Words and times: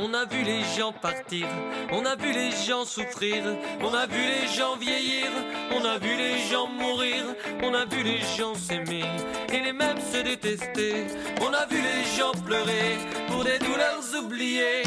On 0.00 0.14
a 0.14 0.24
vu 0.24 0.42
les 0.42 0.62
gens 0.76 0.92
partir, 0.92 1.46
on 1.90 2.04
a 2.04 2.14
vu 2.14 2.32
les 2.32 2.50
gens 2.52 2.84
souffrir, 2.84 3.42
on 3.80 3.92
a 3.92 4.06
vu 4.06 4.16
les 4.16 4.46
gens 4.48 4.76
vieillir, 4.76 5.26
on 5.72 5.84
a 5.84 5.98
vu 5.98 6.16
les 6.16 6.38
gens 6.48 6.68
mourir, 6.68 7.24
on 7.62 7.74
a 7.74 7.84
vu 7.84 8.02
les 8.02 8.20
gens 8.36 8.54
s'aimer 8.54 9.04
et 9.52 9.60
les 9.60 9.72
mêmes 9.72 10.00
se 10.12 10.22
détester, 10.22 11.06
on 11.40 11.52
a 11.52 11.66
vu 11.66 11.78
les 11.80 12.04
gens 12.16 12.32
pleurer 12.46 12.98
pour 13.28 13.44
des 13.44 13.58
douleurs 13.58 14.04
oubliées. 14.22 14.82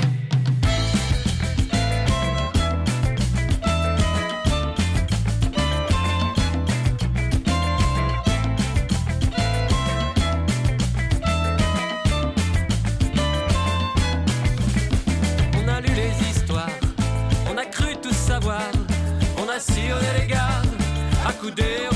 facile 19.62 19.96
les 20.02 20.24
regards, 20.24 20.64
accoudés 21.28 21.88
au 21.92 21.96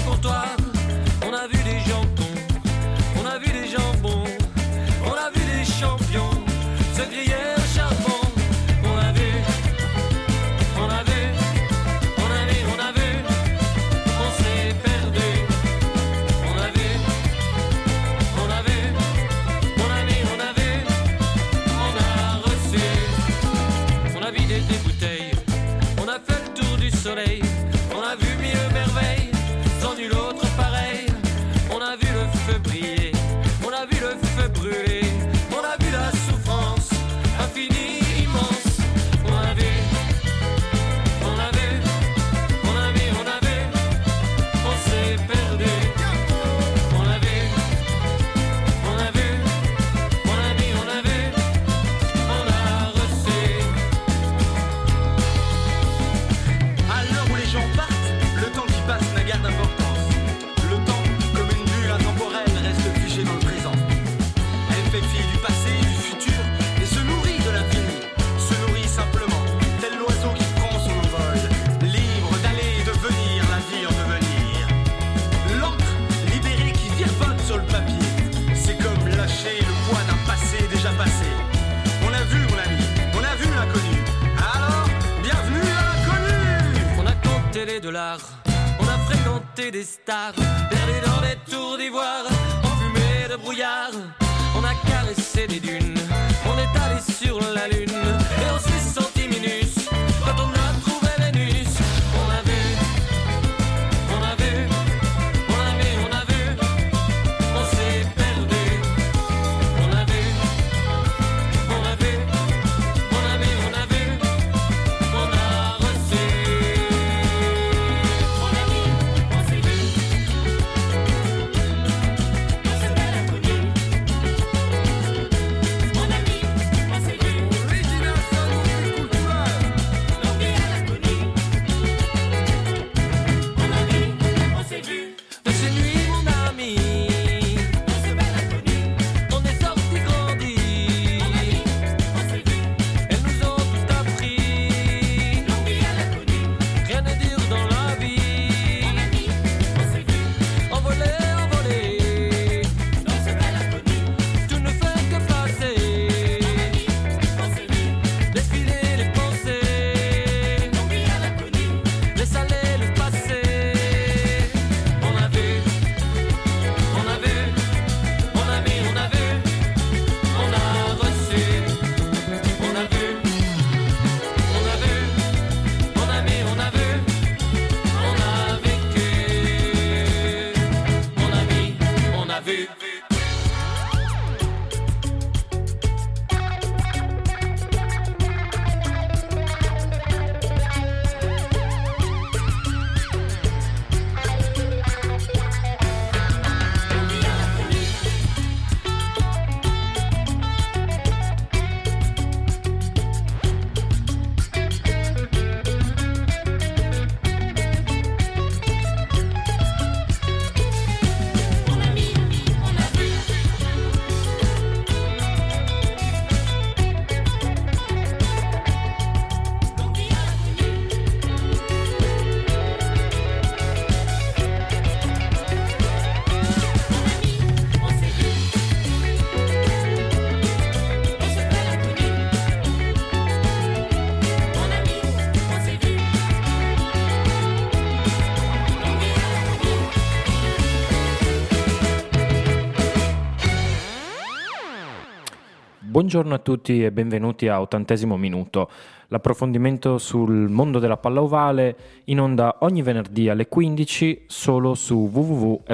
Buongiorno 246.05 246.35
a 246.35 246.37
tutti 246.39 246.85
e 246.85 246.91
benvenuti 246.91 247.47
a 247.47 247.59
80 247.61 248.15
Minuto, 248.15 248.69
l'approfondimento 249.07 249.97
sul 249.97 250.49
mondo 250.51 250.77
della 250.77 250.97
palla 250.97 251.23
ovale 251.23 251.75
in 252.05 252.19
onda 252.19 252.57
ogni 252.59 252.83
venerdì 252.83 253.27
alle 253.27 253.47
15 253.47 254.25
solo 254.27 254.75
su 254.75 255.09
www.fradio.it. 255.11 255.65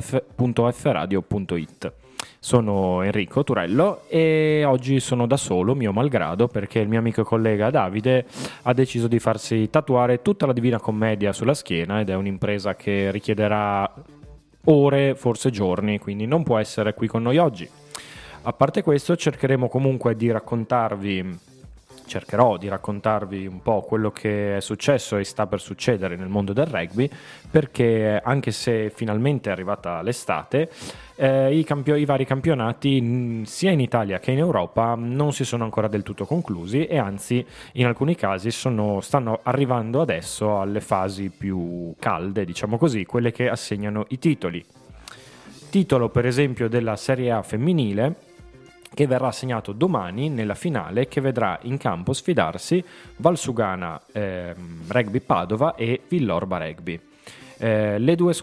Sono 2.39 3.01
Enrico 3.01 3.43
Turello 3.43 4.03
e 4.07 4.63
oggi 4.65 5.01
sono 5.01 5.27
da 5.27 5.35
solo, 5.35 5.75
mio 5.75 5.91
malgrado, 5.91 6.47
perché 6.47 6.79
il 6.79 6.87
mio 6.87 6.99
amico 6.99 7.19
e 7.19 7.25
collega 7.25 7.69
Davide 7.69 8.25
ha 8.61 8.71
deciso 8.71 9.09
di 9.09 9.19
farsi 9.19 9.69
tatuare 9.69 10.21
tutta 10.21 10.45
la 10.45 10.53
Divina 10.53 10.79
Commedia 10.79 11.33
sulla 11.33 11.53
schiena 11.53 11.99
ed 11.99 12.09
è 12.09 12.15
un'impresa 12.15 12.75
che 12.75 13.11
richiederà 13.11 13.93
ore, 14.63 15.13
forse 15.13 15.49
giorni, 15.49 15.99
quindi 15.99 16.25
non 16.25 16.43
può 16.43 16.57
essere 16.57 16.93
qui 16.93 17.07
con 17.07 17.21
noi 17.21 17.37
oggi. 17.37 17.80
A 18.43 18.53
parte 18.53 18.81
questo, 18.81 19.15
cercheremo 19.15 19.69
comunque 19.69 20.15
di 20.15 20.31
raccontarvi 20.31 21.49
cercherò 22.11 22.57
di 22.57 22.67
raccontarvi 22.67 23.45
un 23.45 23.61
po' 23.61 23.83
quello 23.83 24.11
che 24.11 24.57
è 24.57 24.59
successo 24.59 25.15
e 25.15 25.23
sta 25.23 25.47
per 25.47 25.61
succedere 25.61 26.17
nel 26.17 26.27
mondo 26.27 26.51
del 26.51 26.65
rugby, 26.65 27.09
perché 27.49 28.19
anche 28.21 28.51
se 28.51 28.91
finalmente 28.93 29.47
è 29.47 29.53
arrivata 29.53 30.01
l'estate, 30.01 30.69
eh, 31.15 31.55
i, 31.55 31.63
campio- 31.63 31.95
i, 31.95 32.03
vari 32.03 32.25
campionati 32.25 33.43
sia 33.45 33.71
in 33.71 33.79
Italia 33.79 34.19
che 34.19 34.31
in 34.31 34.39
Europa 34.39 34.95
non 34.95 35.31
si 35.31 35.45
sono 35.45 35.63
ancora 35.63 35.87
del 35.87 36.03
tutto 36.03 36.25
conclusi 36.25 36.85
e 36.85 36.97
anzi 36.97 37.45
in 37.73 37.85
alcuni 37.85 38.15
casi 38.15 38.51
sono, 38.51 38.99
stanno 38.99 39.39
arrivando 39.43 40.01
adesso 40.01 40.59
alle 40.59 40.81
fasi 40.81 41.29
più 41.29 41.93
calde, 41.97 42.43
diciamo 42.43 42.77
così, 42.77 43.05
quelle 43.05 43.31
che 43.31 43.47
assegnano 43.47 44.05
i 44.09 44.19
titoli. 44.19 44.65
Titolo 45.69 46.09
per 46.09 46.25
esempio 46.25 46.67
della 46.67 46.97
Serie 46.97 47.31
A 47.31 47.41
femminile 47.41 48.29
che 48.93 49.07
verrà 49.07 49.27
assegnato 49.27 49.71
domani 49.71 50.29
nella 50.29 50.55
finale 50.55 51.07
che 51.07 51.21
vedrà 51.21 51.57
in 51.63 51.77
campo 51.77 52.13
sfidarsi 52.13 52.83
Valsugana 53.17 54.01
eh, 54.11 54.53
Rugby 54.87 55.19
Padova 55.21 55.75
e 55.75 56.01
Villorba 56.07 56.57
Rugby. 56.57 56.99
Eh, 57.57 57.99
le 57.99 58.15
due 58.15 58.33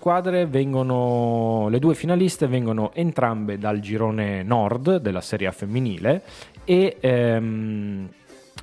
vengono, 0.47 1.69
le 1.69 1.79
due 1.81 1.95
finaliste 1.95 2.47
vengono 2.47 2.93
entrambe 2.95 3.59
dal 3.59 3.81
girone 3.81 4.43
nord 4.43 4.99
della 4.99 5.21
Serie 5.21 5.49
A 5.49 5.53
femminile 5.53 6.23
e 6.65 6.97
ehm, 7.01 8.09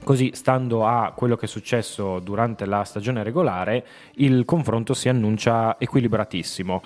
Così, 0.03 0.31
stando 0.35 0.85
a 0.85 1.13
quello 1.15 1.35
che 1.35 1.45
è 1.45 1.49
successo 1.49 2.19
durante 2.19 2.67
la 2.67 2.83
stagione 2.83 3.23
regolare, 3.23 3.83
il 4.17 4.45
confronto 4.45 4.93
si 4.93 5.09
annuncia 5.09 5.77
equilibratissimo. 5.79 6.83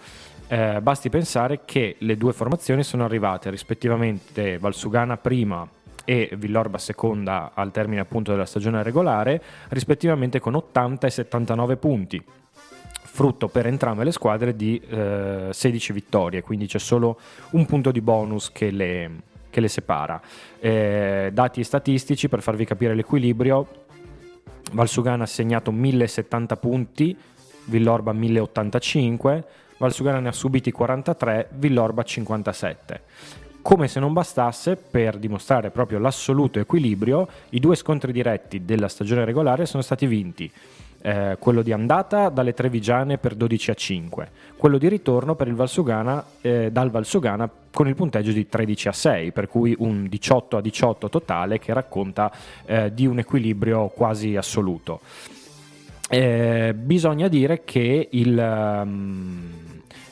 Eh, 0.51 0.81
basti 0.81 1.09
pensare 1.09 1.61
che 1.63 1.95
le 1.99 2.17
due 2.17 2.33
formazioni 2.33 2.81
sono 2.81 3.05
arrivate 3.05 3.51
rispettivamente 3.51 4.57
Valsugana 4.57 5.15
prima 5.15 5.67
e 6.03 6.31
Villorba 6.35 6.79
seconda 6.79 7.51
al 7.53 7.69
termine 7.69 8.01
appunto 8.01 8.31
della 8.31 8.47
stagione 8.47 8.81
regolare, 8.81 9.39
rispettivamente 9.69 10.39
con 10.39 10.55
80 10.55 11.05
e 11.05 11.09
79 11.11 11.77
punti 11.77 12.23
frutto 13.03 13.47
per 13.47 13.67
entrambe 13.67 14.03
le 14.03 14.11
squadre 14.11 14.55
di 14.55 14.81
eh, 14.89 15.49
16 15.51 15.93
vittorie, 15.93 16.41
quindi 16.41 16.65
c'è 16.65 16.79
solo 16.79 17.19
un 17.51 17.67
punto 17.67 17.91
di 17.91 18.01
bonus 18.01 18.51
che 18.51 18.71
le, 18.71 19.11
che 19.51 19.59
le 19.59 19.67
separa. 19.67 20.19
Eh, 20.59 21.29
dati 21.31 21.63
statistici 21.63 22.27
per 22.27 22.41
farvi 22.41 22.65
capire 22.65 22.95
l'equilibrio, 22.95 23.67
Valsugana 24.71 25.23
ha 25.23 25.27
segnato 25.27 25.71
1070 25.71 26.55
punti, 26.57 27.15
Villorba 27.65 28.13
1085, 28.13 29.45
Valsugana 29.79 30.19
ne 30.19 30.27
ha 30.27 30.33
subiti 30.33 30.71
43, 30.71 31.51
Villorba 31.53 32.03
57. 32.03 33.01
Come 33.61 33.87
se 33.87 34.01
non 34.01 34.11
bastasse, 34.11 34.75
per 34.75 35.17
dimostrare 35.17 35.69
proprio 35.69 35.99
l'assoluto 35.99 36.59
equilibrio, 36.59 37.27
i 37.51 37.61
due 37.61 37.77
scontri 37.77 38.11
diretti 38.11 38.65
della 38.65 38.89
stagione 38.89 39.23
regolare 39.23 39.65
sono 39.65 39.81
stati 39.81 40.05
vinti. 40.05 40.51
Eh, 41.01 41.37
quello 41.39 41.61
di 41.61 41.71
andata 41.71 42.27
dalle 42.27 42.53
Trevigiane 42.53 43.17
per 43.17 43.35
12 43.35 43.71
a 43.71 43.73
5, 43.73 44.31
quello 44.57 44.77
di 44.77 44.89
ritorno 44.89 45.35
per 45.35 45.47
il 45.47 45.55
Valsugana, 45.55 46.25
eh, 46.41 46.71
dal 46.73 46.91
Valsugana 46.91 47.49
con 47.71 47.87
il 47.87 47.95
punteggio 47.95 48.33
di 48.33 48.49
13 48.49 48.89
a 48.89 48.91
6, 48.91 49.31
per 49.31 49.47
cui 49.47 49.73
un 49.79 50.09
18 50.09 50.57
a 50.57 50.61
18 50.61 51.07
totale 51.07 51.57
che 51.57 51.71
racconta 51.71 52.29
eh, 52.65 52.93
di 52.93 53.05
un 53.05 53.19
equilibrio 53.19 53.87
quasi 53.87 54.35
assoluto. 54.35 54.99
Eh, 56.09 56.73
bisogna 56.75 57.27
dire 57.27 57.63
che 57.63 58.07
il... 58.11 58.81
Um, 58.83 59.59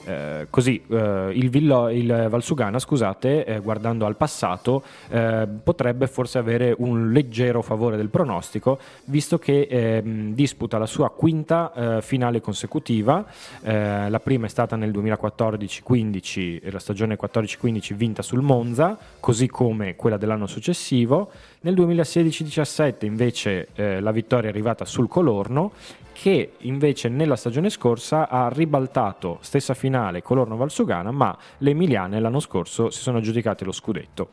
eh, 0.07 0.47
così 0.49 0.81
eh, 0.89 1.31
il, 1.33 1.49
Villo, 1.49 1.89
il, 1.89 2.27
Valsugana, 2.29 2.79
scusate, 2.79 3.43
eh, 3.43 3.59
guardando 3.59 4.05
al 4.05 4.15
passato, 4.15 4.83
eh, 5.09 5.47
potrebbe 5.61 6.07
forse 6.07 6.37
avere 6.37 6.73
un 6.77 7.11
leggero 7.11 7.61
favore 7.61 7.97
del 7.97 8.07
pronostico, 8.07 8.79
visto 9.05 9.37
che 9.37 9.67
ehm, 9.69 10.33
disputa 10.33 10.77
la 10.77 10.85
sua 10.85 11.09
quinta 11.09 11.73
eh, 11.97 12.01
finale 12.01 12.39
consecutiva. 12.39 13.25
Eh, 13.61 14.09
la 14.09 14.19
prima 14.21 14.45
è 14.45 14.49
stata 14.49 14.77
nel 14.77 14.91
2014-15, 14.91 16.71
la 16.71 16.79
stagione 16.79 17.17
14-15 17.21 17.93
vinta 17.93 18.21
sul 18.21 18.41
Monza, 18.41 18.97
così 19.19 19.47
come 19.47 19.97
quella 19.97 20.15
dell'anno 20.15 20.47
successivo. 20.47 21.31
Nel 21.59 21.73
2016-17 21.73 23.05
invece 23.05 23.69
la 23.75 24.11
vittoria 24.11 24.49
è 24.49 24.51
arrivata 24.51 24.85
sul 24.85 25.07
Colorno 25.07 25.71
che 26.13 26.53
invece 26.59 27.09
nella 27.09 27.35
stagione 27.35 27.69
scorsa 27.69 28.27
ha 28.27 28.49
ribaltato 28.49 29.37
stessa 29.41 29.75
finale 29.75 30.23
Colorno-Valsugana, 30.23 31.11
ma 31.11 31.37
le 31.59 31.69
emiliane 31.69 32.19
l'anno 32.19 32.39
scorso 32.39 32.89
si 32.89 33.01
sono 33.01 33.19
aggiudicate 33.19 33.63
lo 33.63 33.71
scudetto. 33.71 34.29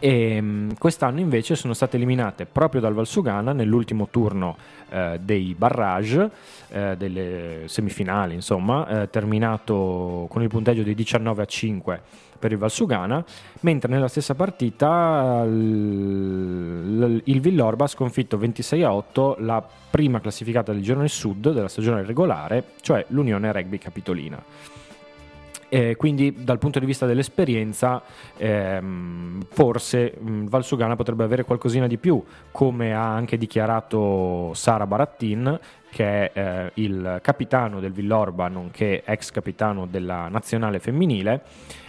E 0.00 0.34
ehm, 0.34 0.74
quest'anno 0.78 1.20
invece 1.20 1.54
sono 1.54 1.74
state 1.74 1.96
eliminate 1.96 2.46
proprio 2.46 2.80
dal 2.80 2.94
Valsugana 2.94 3.52
nell'ultimo 3.52 4.08
turno 4.10 4.56
eh, 4.88 5.20
dei 5.22 5.54
barrage, 5.56 6.28
eh, 6.70 6.96
delle 6.96 7.62
semifinali, 7.66 8.34
insomma, 8.34 9.02
eh, 9.02 9.10
terminato 9.10 10.26
con 10.28 10.42
il 10.42 10.48
punteggio 10.48 10.82
di 10.82 10.96
19 10.96 11.42
a 11.42 11.46
5 11.46 12.02
per 12.42 12.50
il 12.50 12.58
Valsugana, 12.58 13.24
mentre 13.60 13.88
nella 13.88 14.08
stessa 14.08 14.34
partita 14.34 15.44
il 15.46 17.40
Villorba 17.40 17.84
ha 17.84 17.86
sconfitto 17.86 18.36
26 18.36 18.82
a 18.82 18.92
8 18.92 19.36
la 19.38 19.64
prima 19.90 20.20
classificata 20.20 20.72
del 20.72 20.82
girone 20.82 21.06
sud 21.06 21.52
della 21.52 21.68
stagione 21.68 22.02
regolare, 22.02 22.64
cioè 22.80 23.04
l'Unione 23.10 23.52
Rugby 23.52 23.78
Capitolina. 23.78 24.42
Eh, 25.68 25.96
quindi 25.96 26.34
dal 26.44 26.58
punto 26.58 26.78
di 26.80 26.84
vista 26.84 27.06
dell'esperienza 27.06 28.02
ehm, 28.36 29.40
forse 29.48 30.14
mh, 30.18 30.48
Valsugana 30.48 30.96
potrebbe 30.96 31.24
avere 31.24 31.44
qualcosina 31.44 31.86
di 31.86 31.96
più, 31.96 32.22
come 32.50 32.92
ha 32.92 33.14
anche 33.14 33.38
dichiarato 33.38 34.52
Sara 34.52 34.86
Barattin, 34.86 35.58
che 35.90 36.30
è 36.30 36.38
eh, 36.38 36.70
il 36.74 37.20
capitano 37.22 37.80
del 37.80 37.92
Villorba, 37.92 38.48
nonché 38.48 39.02
ex 39.04 39.30
capitano 39.30 39.86
della 39.86 40.28
nazionale 40.28 40.80
femminile 40.80 41.42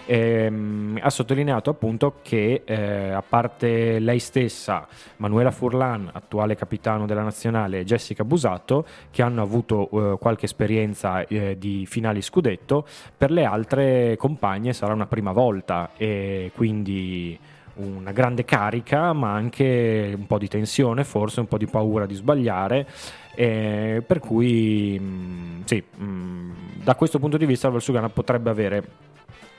ehm, 0.05 0.99
ha 1.01 1.09
sottolineato 1.09 1.69
appunto 1.69 2.15
che 2.21 2.63
eh, 2.65 3.11
a 3.11 3.21
parte 3.21 3.99
lei 3.99 4.19
stessa, 4.19 4.87
Manuela 5.17 5.51
Furlan, 5.51 6.09
attuale 6.11 6.55
capitano 6.55 7.05
della 7.05 7.23
nazionale, 7.23 7.79
e 7.79 7.83
Jessica 7.85 8.23
Busato, 8.23 8.85
che 9.11 9.21
hanno 9.21 9.41
avuto 9.41 9.89
eh, 10.13 10.17
qualche 10.17 10.45
esperienza 10.45 11.25
eh, 11.27 11.57
di 11.57 11.85
finali 11.85 12.21
scudetto, 12.21 12.85
per 13.17 13.31
le 13.31 13.45
altre 13.45 14.15
compagne 14.17 14.73
sarà 14.73 14.93
una 14.93 15.07
prima 15.07 15.31
volta 15.31 15.91
e 15.97 16.51
quindi 16.55 17.39
una 17.75 18.11
grande 18.11 18.45
carica, 18.45 19.13
ma 19.13 19.33
anche 19.33 20.13
un 20.15 20.27
po' 20.27 20.37
di 20.37 20.47
tensione, 20.47 21.03
forse 21.03 21.39
un 21.39 21.47
po' 21.47 21.57
di 21.57 21.65
paura 21.65 22.05
di 22.05 22.13
sbagliare. 22.13 22.87
Eh, 23.35 24.03
per 24.05 24.19
cui, 24.19 24.99
mh, 24.99 25.03
mm, 25.03 25.61
sì, 25.65 25.83
mh, 25.95 26.03
mm, 26.03 26.51
da 26.83 26.95
questo 26.95 27.17
punto 27.19 27.37
di 27.37 27.45
vista, 27.45 27.67
il 27.67 27.73
Valsugana 27.73 28.09
potrebbe 28.09 28.49
avere 28.49 28.83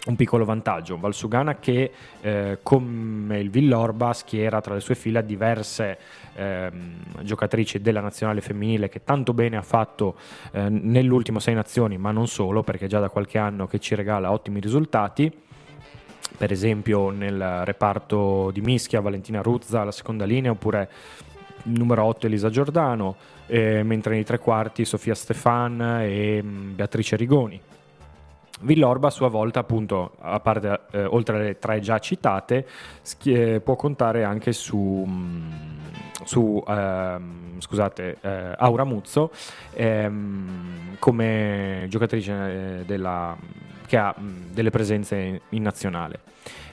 un 0.06 0.16
piccolo 0.16 0.44
vantaggio. 0.44 0.98
Valsugana 0.98 1.56
che 1.56 1.90
eh, 2.20 2.58
come 2.62 3.38
il 3.38 3.50
Villorba 3.50 4.12
schiera 4.12 4.60
tra 4.60 4.74
le 4.74 4.80
sue 4.80 4.94
fila 4.94 5.20
diverse 5.20 5.98
ehm, 6.34 7.22
giocatrici 7.22 7.80
della 7.80 8.00
nazionale 8.00 8.40
femminile 8.40 8.88
che 8.88 9.02
tanto 9.04 9.32
bene 9.32 9.56
ha 9.56 9.62
fatto 9.62 10.16
eh, 10.52 10.68
nell'ultimo 10.68 11.38
Sei 11.38 11.54
Nazioni, 11.54 11.96
ma 11.96 12.10
non 12.10 12.28
solo, 12.28 12.62
perché 12.62 12.86
già 12.86 13.00
da 13.00 13.08
qualche 13.08 13.38
anno 13.38 13.66
che 13.66 13.78
ci 13.78 13.94
regala 13.94 14.30
ottimi 14.30 14.60
risultati. 14.60 15.32
Per 16.36 16.50
esempio 16.50 17.10
nel 17.10 17.64
reparto 17.64 18.50
di 18.50 18.60
Mischia, 18.60 19.00
Valentina 19.00 19.40
Ruzza 19.40 19.82
alla 19.82 19.92
seconda 19.92 20.24
linea, 20.24 20.50
oppure 20.50 20.90
numero 21.64 22.04
8 22.04 22.26
Elisa 22.26 22.50
Giordano, 22.50 23.16
eh, 23.46 23.82
mentre 23.84 24.14
nei 24.14 24.24
tre 24.24 24.38
quarti 24.38 24.84
Sofia 24.84 25.14
Stefan 25.14 26.00
e 26.02 26.42
mm, 26.42 26.74
Beatrice 26.74 27.16
Rigoni. 27.16 27.60
Villorba 28.60 29.08
a 29.08 29.10
sua 29.10 29.28
volta, 29.28 29.60
appunto, 29.60 30.12
a 30.20 30.38
parte, 30.40 30.80
eh, 30.92 31.04
oltre 31.04 31.36
alle 31.36 31.58
tre 31.58 31.80
già 31.80 31.98
citate, 31.98 32.66
schie- 33.02 33.60
può 33.60 33.74
contare 33.74 34.22
anche 34.24 34.52
su, 34.52 35.04
mm, 35.06 35.52
su 36.24 36.62
ehm, 36.66 37.60
scusate, 37.60 38.18
eh, 38.20 38.54
Aura 38.56 38.84
Muzzo 38.84 39.30
ehm, 39.72 40.96
come 40.98 41.86
giocatrice 41.88 42.32
eh, 42.80 42.84
della, 42.84 43.36
che 43.86 43.96
ha 43.96 44.14
mh, 44.16 44.22
mm, 44.22 44.52
delle 44.52 44.70
presenze 44.70 45.16
in, 45.16 45.40
in 45.50 45.62
nazionale. 45.62 46.20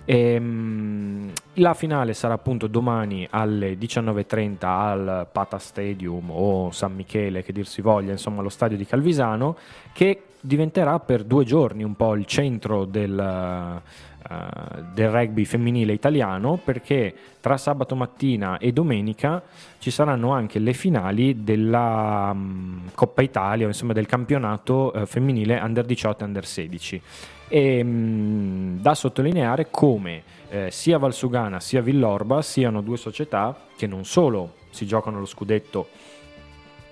E, 0.06 0.34
ehm, 0.34 1.32
la 1.56 1.74
finale 1.74 2.14
sarà 2.14 2.34
appunto 2.36 2.68
domani 2.68 3.28
alle 3.30 3.78
19.30 3.78 4.66
al 4.66 5.28
Pata 5.32 5.58
Stadium 5.58 6.30
o 6.30 6.72
San 6.72 6.94
Michele, 6.94 7.44
che 7.44 7.52
dir 7.54 7.68
si 7.68 7.82
voglia, 7.82 8.12
insomma, 8.12 8.42
lo 8.42 8.50
stadio 8.50 8.78
di 8.78 8.86
Calvisano, 8.86 9.58
che 9.94 10.24
diventerà 10.42 11.00
per 11.00 11.24
due 11.24 11.46
giorni 11.46 11.84
un 11.84 11.96
po' 11.96 12.16
il 12.16 12.26
centro 12.26 12.86
del, 12.86 13.18
eh, 13.20 14.82
del 14.94 15.10
rugby 15.10 15.46
femminile 15.46 15.94
italiano 15.94 16.60
perché 16.64 17.14
tra 17.40 17.58
sabato 17.58 17.96
mattina 17.96 18.58
e 18.58 18.72
domenica 18.72 19.42
ci 19.80 19.92
saranno 19.92 20.32
anche 20.32 20.60
le 20.60 20.74
finali 20.74 21.44
della 21.44 22.34
mm, 22.34 22.88
Coppa 22.94 23.22
Italia, 23.22 23.68
insomma 23.68 23.94
del 23.94 24.06
campionato 24.06 24.94
eh, 24.94 25.06
femminile 25.06 25.60
under 25.60 25.86
18 25.86 26.24
e 26.24 26.28
under 26.28 26.46
16. 26.46 27.02
E 27.48 27.84
mh, 27.84 28.82
da 28.82 28.96
sottolineare 28.96 29.70
come 29.70 30.24
eh, 30.50 30.70
sia 30.72 30.98
Valsugana 30.98 31.60
sia 31.60 31.82
Villorba 31.82 32.42
siano 32.42 32.82
due 32.82 32.98
società 32.98 33.56
che 33.76 33.88
non 33.88 34.06
solo 34.06 34.54
si 34.70 34.86
giocano 34.86 35.20
lo 35.20 35.26
scudetto 35.26 35.88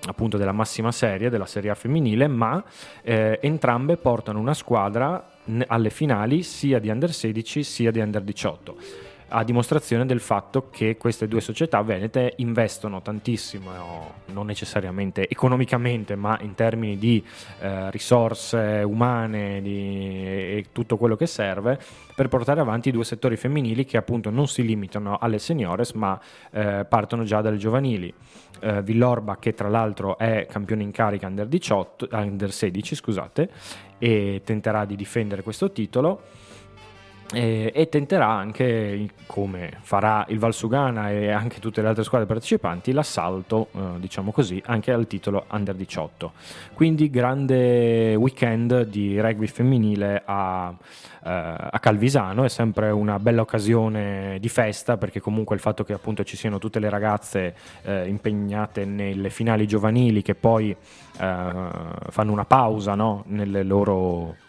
appunto 0.06 0.36
della 0.36 0.52
massima 0.52 0.92
serie, 0.92 1.30
della 1.30 1.46
Serie 1.46 1.70
A 1.70 1.74
femminile, 1.74 2.26
ma 2.26 2.62
eh, 3.02 3.38
entrambe 3.42 3.96
portano 3.96 4.38
una 4.38 4.54
squadra 4.54 5.28
alle 5.66 5.90
finali 5.90 6.42
sia 6.42 6.78
di 6.78 6.88
under 6.88 7.12
16 7.12 7.62
sia 7.62 7.90
di 7.90 8.00
under 8.00 8.22
18 8.22 9.09
a 9.30 9.44
dimostrazione 9.44 10.06
del 10.06 10.20
fatto 10.20 10.68
che 10.70 10.96
queste 10.96 11.28
due 11.28 11.40
società 11.40 11.80
venete 11.82 12.34
investono 12.36 13.00
tantissimo, 13.00 13.70
non 14.26 14.46
necessariamente 14.46 15.28
economicamente, 15.28 16.16
ma 16.16 16.38
in 16.40 16.54
termini 16.54 16.98
di 16.98 17.24
eh, 17.60 17.90
risorse 17.90 18.82
umane 18.84 19.62
di, 19.62 20.24
e 20.24 20.66
tutto 20.72 20.96
quello 20.96 21.16
che 21.16 21.26
serve 21.26 21.78
per 22.14 22.28
portare 22.28 22.60
avanti 22.60 22.88
i 22.88 22.92
due 22.92 23.04
settori 23.04 23.36
femminili 23.36 23.84
che 23.84 23.96
appunto 23.96 24.30
non 24.30 24.48
si 24.48 24.64
limitano 24.64 25.18
alle 25.18 25.38
seniores, 25.38 25.92
ma 25.92 26.20
eh, 26.50 26.84
partono 26.88 27.24
già 27.24 27.40
dalle 27.40 27.56
giovanili. 27.56 28.12
Eh, 28.62 28.82
Villorba, 28.82 29.38
che 29.38 29.54
tra 29.54 29.68
l'altro 29.68 30.18
è 30.18 30.46
campione 30.50 30.82
in 30.82 30.90
carica 30.90 31.28
under, 31.28 31.46
18, 31.46 32.08
under 32.10 32.52
16, 32.52 32.94
scusate, 32.94 33.50
e 33.98 34.42
tenterà 34.44 34.84
di 34.84 34.96
difendere 34.96 35.42
questo 35.42 35.70
titolo 35.70 36.22
e, 37.32 37.70
e, 37.74 37.88
tenterà 37.88 38.26
anche, 38.26 39.08
come 39.26 39.78
farà 39.82 40.24
il 40.28 40.38
Valsugana 40.38 41.10
e 41.10 41.30
anche 41.30 41.60
tutte 41.60 41.80
le 41.80 41.88
altre 41.88 42.02
squadre 42.02 42.26
partecipanti, 42.26 42.92
l'assalto, 42.92 43.68
eh, 43.72 43.78
diciamo 43.98 44.32
così, 44.32 44.60
anche 44.66 44.92
al 44.92 45.06
titolo 45.06 45.44
Under 45.50 45.74
18. 45.74 46.32
Quindi 46.74 47.08
grande 47.08 48.14
weekend 48.16 48.82
di 48.86 49.20
rugby 49.20 49.46
femminile 49.46 50.22
a, 50.24 50.74
eh, 51.24 51.30
a 51.70 51.78
Calvisano, 51.78 52.44
è 52.44 52.48
sempre 52.48 52.90
una 52.90 53.18
bella 53.20 53.42
occasione 53.42 54.38
di 54.40 54.48
festa 54.48 54.96
perché 54.96 55.20
comunque 55.20 55.54
il 55.54 55.60
fatto 55.60 55.84
che 55.84 55.92
appunto 55.92 56.24
ci 56.24 56.36
siano 56.36 56.58
tutte 56.58 56.80
le 56.80 56.88
ragazze 56.88 57.54
eh, 57.82 58.08
impegnate 58.08 58.84
nelle 58.84 59.30
finali 59.30 59.68
giovanili 59.68 60.22
che 60.22 60.34
poi 60.34 60.70
eh, 60.70 60.76
fanno 61.16 62.32
una 62.32 62.44
pausa 62.44 62.94
no? 62.94 63.22
nelle 63.28 63.62
loro 63.62 64.48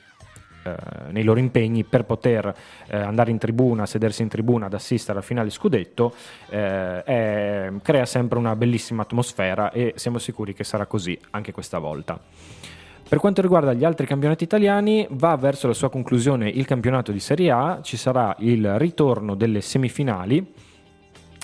nei 1.11 1.23
loro 1.23 1.39
impegni 1.39 1.83
per 1.83 2.05
poter 2.05 2.53
eh, 2.87 2.97
andare 2.97 3.31
in 3.31 3.37
tribuna, 3.37 3.85
sedersi 3.85 4.21
in 4.21 4.27
tribuna 4.27 4.67
ad 4.67 4.73
assistere 4.73 5.19
al 5.19 5.23
finale 5.23 5.49
scudetto, 5.49 6.13
eh, 6.49 7.03
è, 7.03 7.71
crea 7.81 8.05
sempre 8.05 8.37
una 8.37 8.55
bellissima 8.55 9.01
atmosfera 9.03 9.71
e 9.71 9.93
siamo 9.95 10.17
sicuri 10.17 10.53
che 10.53 10.63
sarà 10.63 10.85
così 10.85 11.17
anche 11.31 11.51
questa 11.51 11.79
volta. 11.79 12.19
Per 13.11 13.19
quanto 13.19 13.41
riguarda 13.41 13.73
gli 13.73 13.83
altri 13.83 14.05
campionati 14.05 14.45
italiani, 14.45 15.05
va 15.11 15.35
verso 15.35 15.67
la 15.67 15.73
sua 15.73 15.89
conclusione 15.89 16.47
il 16.47 16.65
campionato 16.65 17.11
di 17.11 17.19
Serie 17.19 17.51
A, 17.51 17.79
ci 17.81 17.97
sarà 17.97 18.33
il 18.39 18.77
ritorno 18.79 19.35
delle 19.35 19.59
semifinali 19.59 20.53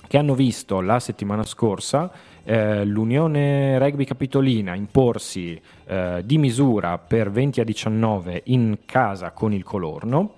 che 0.08 0.18
hanno 0.18 0.34
visto 0.34 0.80
la 0.80 1.00
settimana 1.00 1.44
scorsa 1.44 2.10
eh, 2.50 2.86
l'Unione 2.86 3.77
Rugby 3.77 4.06
Capitolina 4.06 4.74
imporsi 4.74 5.60
eh, 5.86 6.22
di 6.24 6.38
misura 6.38 6.98
per 6.98 7.30
20 7.30 7.60
a 7.60 7.63
19 7.66 8.44
in 8.46 8.77
casa 8.86 9.32
con 9.32 9.51
il 9.51 9.63
Colorno, 9.63 10.36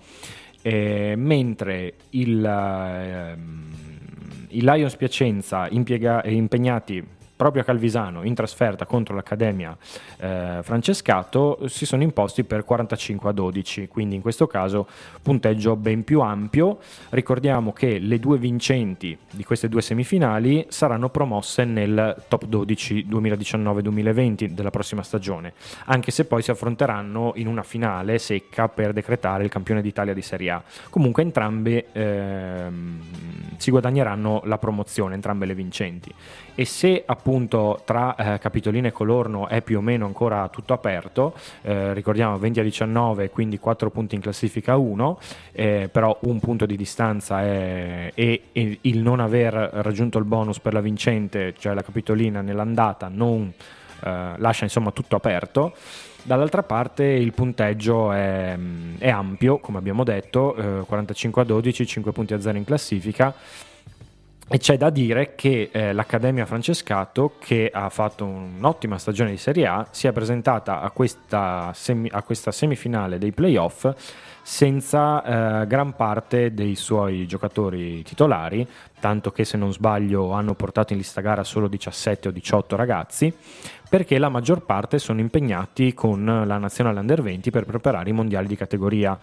eh, 0.64 1.14
mentre 1.16 1.94
il, 2.12 2.44
ehm, 2.44 3.74
i 4.48 4.62
Lions 4.62 4.96
Piacenza 4.96 5.68
impiega- 5.70 6.24
impegnati 6.26 7.06
proprio 7.40 7.62
a 7.62 7.66
Calvisano 7.66 8.24
in 8.24 8.34
trasferta 8.34 8.86
contro 8.86 9.16
l'Accademia 9.16 9.78
eh, 10.18 10.60
Francescato 10.62 11.70
si 11.70 11.86
sono 11.86 12.04
imposti 12.04 12.44
per 12.44 12.66
45 12.66 13.30
a 13.30 13.32
12, 13.32 13.88
quindi 13.88 14.16
in 14.16 14.22
questo 14.22 14.46
caso 14.46 14.86
punteggio 15.22 15.78
ben 15.78 16.04
più 16.04 16.20
ampio. 16.20 16.80
Ricordiamo 17.12 17.72
che 17.72 17.98
le 17.98 18.20
due 18.20 18.38
vincenti 18.38 19.18
di 19.32 19.46
queste 19.46 19.70
due 19.70 19.82
semifinali 19.82 20.66
saranno 20.68 21.08
promosse 21.08 21.64
nel 21.64 22.26
top 22.28 22.44
12 22.44 23.08
2019-2020 23.10 24.48
della 24.48 24.70
prossima 24.70 25.02
stagione, 25.02 25.54
anche 25.86 26.12
se 26.12 26.26
poi 26.26 26.42
si 26.42 26.52
affronteranno 26.52 27.32
in 27.36 27.48
una 27.48 27.64
finale 27.64 28.18
secca 28.18 28.68
per 28.68 28.92
decretare 28.92 29.46
il 29.46 29.50
campione 29.50 29.82
d'Italia 29.82 30.14
di 30.14 30.22
Serie 30.22 30.50
A. 30.50 30.64
Comunque 30.90 31.24
entrambe 31.24 31.86
ehm, 31.94 33.00
si 33.60 33.72
guadagneranno 33.72 34.42
la 34.46 34.58
promozione, 34.58 35.14
entrambe 35.14 35.46
le 35.46 35.54
vincenti. 35.54 36.14
E 36.60 36.66
se 36.66 37.04
appunto 37.06 37.80
tra 37.86 38.16
eh, 38.18 38.38
Capitolina 38.38 38.90
e 38.90 38.92
Colorno 38.92 39.48
è 39.48 39.62
più 39.62 39.78
o 39.78 39.82
meno 39.82 40.06
ancora 40.06 40.50
tutto 40.50 40.74
aperto, 40.74 41.34
eh, 41.62 41.94
ricordiamo 41.94 42.38
20 42.38 42.60
a 42.60 42.64
19, 42.64 43.30
quindi 43.30 43.58
4 43.58 43.90
punti 43.90 44.16
in 44.16 44.20
classifica 44.20 44.76
1, 44.76 45.20
eh, 45.54 45.88
però 45.90 46.18
un 46.24 46.42
punto 46.42 46.66
di 46.66 46.76
distanza 46.76 47.42
è, 47.44 48.12
e, 48.14 48.42
e, 48.52 48.78
il 48.82 48.98
non 49.00 49.22
aver 49.22 49.54
raggiunto 49.54 50.18
il 50.18 50.26
bonus 50.26 50.60
per 50.60 50.74
la 50.74 50.82
vincente, 50.82 51.54
cioè 51.58 51.74
la 51.74 51.82
Capitolina 51.82 52.42
nell'andata, 52.42 53.08
non 53.08 53.54
eh, 54.04 54.34
lascia 54.36 54.66
insomma 54.66 54.92
tutto 54.92 55.16
aperto. 55.16 55.74
Dall'altra 56.24 56.64
parte 56.64 57.06
il 57.06 57.32
punteggio 57.32 58.12
è, 58.12 58.58
è 58.98 59.10
ampio, 59.10 59.60
come 59.60 59.78
abbiamo 59.78 60.04
detto, 60.04 60.82
eh, 60.82 60.84
45 60.86 61.42
a 61.42 61.46
12, 61.46 61.88
5 61.88 62.12
punti 62.12 62.34
a 62.34 62.42
0 62.42 62.58
in 62.58 62.66
classifica. 62.66 63.34
E 64.52 64.58
c'è 64.58 64.78
da 64.78 64.90
dire 64.90 65.36
che 65.36 65.70
eh, 65.72 65.94
l'Accademia 65.94 66.44
Francescato, 66.48 67.36
che 67.38 67.70
ha 67.72 67.88
fatto 67.90 68.26
un'ottima 68.26 68.98
stagione 68.98 69.30
di 69.30 69.38
Serie 69.38 69.68
A, 69.68 69.88
si 69.92 70.08
è 70.08 70.12
presentata 70.12 70.82
a 70.82 70.90
questa, 70.90 71.72
semi- 71.76 72.10
a 72.12 72.24
questa 72.24 72.52
semifinale 72.52 73.20
dei 73.20 73.32
playoff 73.32 73.88
senza 74.50 75.62
eh, 75.62 75.68
gran 75.68 75.96
parte 75.96 76.56
dei 76.56 76.76
suoi 76.76 77.28
giocatori 77.28 78.02
titolari, 78.02 78.68
tanto 79.00 79.32
che 79.32 79.46
se 79.46 79.58
non 79.58 79.72
sbaglio 79.72 80.32
hanno 80.32 80.56
portato 80.56 80.92
in 80.92 80.98
lista 81.00 81.22
gara 81.22 81.44
solo 81.44 81.68
17 81.68 82.30
o 82.30 82.32
18 82.32 82.76
ragazzi, 82.76 83.32
perché 83.88 84.18
la 84.18 84.28
maggior 84.28 84.66
parte 84.66 84.98
sono 84.98 85.20
impegnati 85.20 85.94
con 85.94 86.26
la 86.26 86.58
nazionale 86.58 87.00
under 87.00 87.22
20 87.22 87.52
per 87.52 87.66
preparare 87.66 88.10
i 88.10 88.14
mondiali 88.14 88.48
di 88.48 88.56
categoria. 88.56 89.18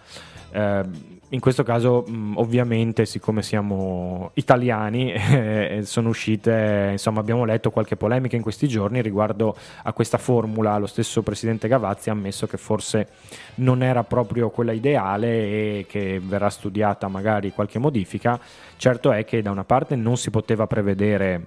Eh, 0.49 1.15
in 1.31 1.41
questo 1.41 1.63
caso, 1.63 2.05
ovviamente, 2.35 3.05
siccome 3.05 3.41
siamo 3.41 4.31
italiani, 4.35 5.11
eh, 5.11 5.81
sono 5.83 6.07
uscite, 6.07 6.89
insomma, 6.93 7.19
abbiamo 7.19 7.43
letto 7.43 7.69
qualche 7.69 7.97
polemica 7.97 8.37
in 8.37 8.41
questi 8.41 8.65
giorni 8.69 9.01
riguardo 9.01 9.53
a 9.83 9.91
questa 9.91 10.17
formula. 10.17 10.77
Lo 10.77 10.85
stesso 10.85 11.23
presidente 11.23 11.67
Gavazzi 11.67 12.09
ha 12.09 12.13
ammesso 12.13 12.47
che 12.47 12.55
forse 12.55 13.09
non 13.55 13.83
era 13.83 14.05
proprio 14.05 14.49
quella 14.49 14.71
ideale 14.71 15.16
e 15.25 15.85
che 15.87 16.21
verrà 16.23 16.49
studiata 16.49 17.07
magari 17.07 17.51
qualche 17.51 17.79
modifica. 17.79 18.39
Certo 18.77 19.11
è 19.11 19.25
che 19.25 19.41
da 19.41 19.51
una 19.51 19.63
parte 19.63 19.95
non 19.95 20.17
si 20.17 20.29
poteva 20.29 20.67
prevedere 20.67 21.45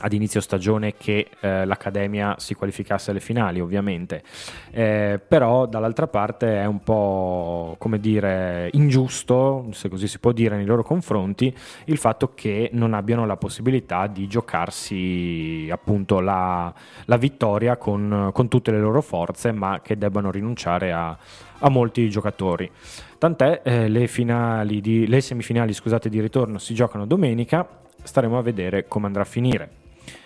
ad 0.00 0.12
inizio 0.12 0.40
stagione 0.40 0.94
che 0.96 1.28
eh, 1.40 1.64
l'Accademia 1.64 2.36
si 2.38 2.54
qualificasse 2.54 3.10
alle 3.10 3.20
finali, 3.20 3.60
ovviamente. 3.60 4.22
Eh, 4.70 5.20
però 5.26 5.66
dall'altra 5.66 6.06
parte 6.06 6.60
è 6.60 6.64
un 6.64 6.82
po' 6.82 7.76
come 7.78 7.98
dire 7.98 8.70
ingiusto, 8.72 9.66
se 9.72 9.88
così 9.88 10.06
si 10.06 10.18
può 10.18 10.32
dire, 10.32 10.56
nei 10.56 10.64
loro 10.64 10.82
confronti 10.82 11.54
il 11.84 11.98
fatto 11.98 12.32
che 12.34 12.70
non 12.72 12.94
abbiano 12.94 13.26
la 13.26 13.36
possibilità 13.36 14.06
di 14.06 14.26
giocarsi 14.26 15.68
appunto 15.70 16.20
la, 16.20 16.72
la 17.04 17.16
vittoria 17.16 17.76
con, 17.76 18.30
con, 18.32 18.48
tutte 18.48 18.70
le 18.70 18.80
loro 18.80 19.02
forze, 19.02 19.52
ma 19.52 19.80
che 19.82 19.96
debbano 19.98 20.30
rinunciare 20.30 20.92
a, 20.92 21.16
a 21.58 21.68
molti 21.68 22.08
giocatori. 22.08 22.70
Tant'è, 23.18 23.60
eh, 23.64 23.88
le, 23.88 24.08
di, 24.80 25.06
le 25.06 25.20
semifinali 25.20 25.72
scusate, 25.72 26.08
di 26.08 26.20
ritorno 26.20 26.58
si 26.58 26.74
giocano 26.74 27.04
domenica, 27.06 27.66
staremo 28.02 28.38
a 28.38 28.42
vedere 28.42 28.88
come 28.88 29.06
andrà 29.06 29.22
a 29.22 29.26
finire. 29.26 29.79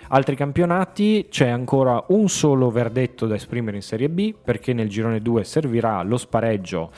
Altri 0.08 0.36
campionati 0.36 1.26
c'è 1.30 1.48
ancora 1.48 2.04
un 2.08 2.28
solo 2.28 2.70
verdetto 2.70 3.26
da 3.26 3.34
esprimere 3.34 3.76
in 3.76 3.82
Serie 3.82 4.10
B 4.10 4.34
perché 4.34 4.72
nel 4.72 4.88
girone 4.88 5.22
2 5.22 5.44
servirà 5.44 6.02
lo 6.02 6.18
spareggio 6.18 6.90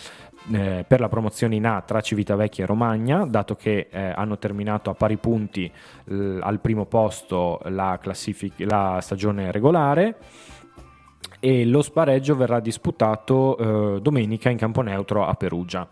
eh, 0.52 0.84
per 0.86 1.00
la 1.00 1.08
promozione 1.08 1.54
in 1.56 1.66
A 1.66 1.82
tra 1.82 2.00
Civitavecchia 2.00 2.64
e 2.64 2.66
Romagna, 2.66 3.24
dato 3.24 3.54
che 3.54 3.88
eh, 3.90 4.12
hanno 4.14 4.38
terminato 4.38 4.90
a 4.90 4.94
pari 4.94 5.16
punti 5.16 5.70
l- 6.04 6.38
al 6.40 6.60
primo 6.60 6.86
posto 6.86 7.60
la, 7.64 7.98
classific- 8.00 8.60
la 8.60 8.98
stagione 9.00 9.50
regolare 9.50 10.16
e 11.40 11.64
lo 11.64 11.82
spareggio 11.82 12.36
verrà 12.36 12.60
disputato 12.60 13.56
eh, 13.96 14.00
domenica 14.00 14.50
in 14.50 14.56
campo 14.56 14.80
neutro 14.82 15.24
a 15.26 15.34
Perugia. 15.34 15.88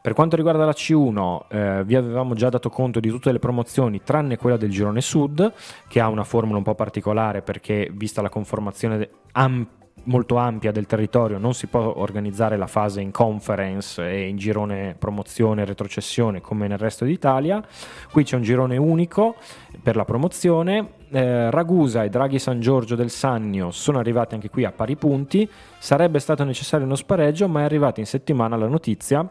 Per 0.00 0.14
quanto 0.14 0.36
riguarda 0.36 0.64
la 0.64 0.72
C1, 0.72 1.40
eh, 1.48 1.84
vi 1.84 1.94
avevamo 1.94 2.34
già 2.34 2.48
dato 2.48 2.70
conto 2.70 3.00
di 3.00 3.10
tutte 3.10 3.32
le 3.32 3.38
promozioni, 3.38 4.02
tranne 4.02 4.38
quella 4.38 4.56
del 4.56 4.70
girone 4.70 5.02
sud, 5.02 5.52
che 5.88 6.00
ha 6.00 6.08
una 6.08 6.24
formula 6.24 6.56
un 6.56 6.64
po' 6.64 6.74
particolare 6.74 7.42
perché, 7.42 7.90
vista 7.92 8.22
la 8.22 8.30
conformazione 8.30 9.08
am- 9.32 9.66
molto 10.04 10.36
ampia 10.36 10.72
del 10.72 10.86
territorio, 10.86 11.36
non 11.36 11.52
si 11.52 11.66
può 11.66 11.98
organizzare 11.98 12.56
la 12.56 12.66
fase 12.66 13.02
in 13.02 13.10
conference 13.10 14.02
e 14.02 14.28
in 14.28 14.36
girone 14.36 14.96
promozione 14.98 15.62
e 15.62 15.64
retrocessione 15.66 16.40
come 16.40 16.66
nel 16.66 16.78
resto 16.78 17.04
d'Italia. 17.04 17.62
Qui 18.10 18.24
c'è 18.24 18.36
un 18.36 18.42
girone 18.42 18.78
unico 18.78 19.36
per 19.82 19.96
la 19.96 20.06
promozione. 20.06 20.92
Eh, 21.10 21.50
Ragusa 21.50 22.04
e 22.04 22.08
Draghi 22.08 22.38
San 22.38 22.60
Giorgio 22.60 22.94
del 22.94 23.10
Sannio 23.10 23.70
sono 23.70 23.98
arrivati 23.98 24.34
anche 24.34 24.48
qui 24.48 24.64
a 24.64 24.72
pari 24.72 24.96
punti. 24.96 25.48
Sarebbe 25.78 26.18
stato 26.18 26.44
necessario 26.44 26.86
uno 26.86 26.96
spareggio, 26.96 27.48
ma 27.48 27.60
è 27.60 27.64
arrivata 27.64 28.00
in 28.00 28.06
settimana 28.06 28.56
la 28.56 28.68
notizia 28.68 29.28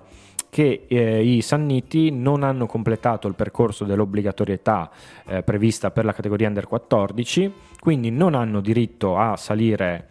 che 0.49 0.85
eh, 0.87 1.23
i 1.23 1.41
Sanniti 1.41 2.11
non 2.11 2.43
hanno 2.43 2.65
completato 2.65 3.27
il 3.27 3.35
percorso 3.35 3.85
dell'obbligatorietà 3.85 4.89
eh, 5.27 5.43
prevista 5.43 5.91
per 5.91 6.05
la 6.05 6.13
categoria 6.13 6.47
under 6.47 6.65
14, 6.65 7.53
quindi 7.79 8.09
non 8.09 8.33
hanno 8.35 8.61
diritto 8.61 9.17
a 9.17 9.35
salire 9.35 10.09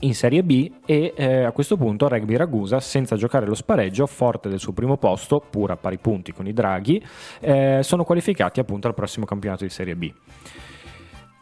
in 0.00 0.14
Serie 0.14 0.42
B 0.42 0.70
e 0.86 1.12
eh, 1.16 1.44
a 1.44 1.52
questo 1.52 1.76
punto 1.76 2.08
Rugby 2.08 2.36
Ragusa, 2.36 2.78
senza 2.80 3.16
giocare 3.16 3.46
lo 3.46 3.54
spareggio, 3.54 4.06
forte 4.06 4.48
del 4.48 4.60
suo 4.60 4.72
primo 4.72 4.96
posto, 4.96 5.42
pur 5.50 5.70
a 5.72 5.76
pari 5.76 5.98
punti 5.98 6.32
con 6.32 6.46
i 6.46 6.52
Draghi, 6.52 7.02
eh, 7.40 7.80
sono 7.82 8.04
qualificati 8.04 8.60
appunto 8.60 8.86
al 8.86 8.94
prossimo 8.94 9.24
campionato 9.24 9.64
di 9.64 9.70
Serie 9.70 9.96
B. 9.96 10.12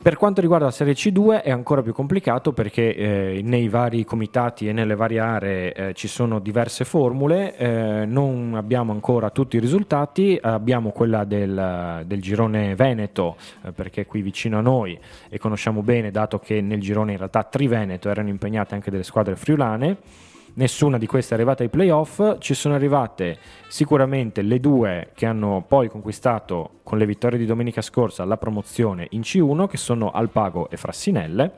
Per 0.07 0.17
quanto 0.17 0.41
riguarda 0.41 0.67
la 0.67 0.71
Serie 0.71 0.93
C2 0.93 1.43
è 1.43 1.51
ancora 1.51 1.83
più 1.83 1.93
complicato 1.93 2.53
perché 2.53 2.95
eh, 2.95 3.41
nei 3.43 3.69
vari 3.69 4.05
comitati 4.05 4.69
e 4.69 4.73
nelle 4.73 4.95
varie 4.95 5.19
aree 5.19 5.73
eh, 5.73 5.95
ci 5.95 6.07
sono 6.07 6.39
diverse 6.39 6.85
formule, 6.85 7.57
eh, 7.57 8.05
non 8.07 8.53
abbiamo 8.55 8.93
ancora 8.93 9.31
tutti 9.31 9.57
i 9.57 9.59
risultati, 9.59 10.39
abbiamo 10.41 10.91
quella 10.91 11.25
del, 11.25 12.05
del 12.07 12.23
girone 12.23 12.77
Veneto 12.77 13.35
eh, 13.65 13.73
perché 13.73 14.07
qui 14.07 14.23
vicino 14.23 14.59
a 14.59 14.61
noi 14.61 14.97
e 15.29 15.39
conosciamo 15.41 15.83
bene 15.83 16.13
dato 16.13 16.39
che 16.39 16.61
nel 16.61 16.81
girone 16.81 17.11
in 17.11 17.19
realtà 17.19 17.43
Triveneto 17.43 18.09
erano 18.09 18.29
impegnate 18.29 18.75
anche 18.75 18.93
delle 18.93 19.03
squadre 19.03 19.35
friulane 19.35 19.97
nessuna 20.57 20.99
di 20.99 21.07
queste 21.07 21.33
è 21.33 21.37
arrivata 21.37 21.63
ai 21.63 21.69
playoff, 21.69 22.39
ci 22.39 22.55
sono 22.55 22.75
arrivate 22.75 23.39
sicuramente 23.69 24.43
le 24.43 24.61
due 24.61 25.11
che 25.15 25.27
hanno 25.27 25.65
poi 25.67 25.89
conquistato 25.89 26.81
con 26.83 26.99
le 26.99 27.07
vittorie 27.07 27.39
di 27.39 27.47
domenica 27.47 27.83
scorsa 27.83 28.25
la 28.25 28.37
promozione 28.37 29.07
in 29.11 29.21
C1 29.21 29.67
che 29.67 29.77
sono 29.77 30.11
Alpago 30.11 30.69
e 30.71 30.77
Frassinelle 30.77 31.53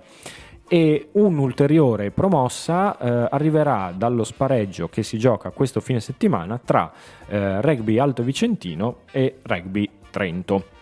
e 0.68 1.08
un'ulteriore 1.12 2.10
promossa 2.10 2.98
eh, 2.98 3.28
arriverà 3.30 3.92
dallo 3.96 4.22
spareggio 4.22 4.88
che 4.88 5.02
si 5.02 5.18
gioca 5.18 5.50
questo 5.50 5.80
fine 5.80 6.00
settimana 6.00 6.60
tra 6.62 6.92
eh, 7.26 7.60
Rugby 7.62 7.98
Alto 7.98 8.22
Vicentino 8.22 8.98
e 9.10 9.38
Rugby 9.42 9.88
Trento. 10.10 10.76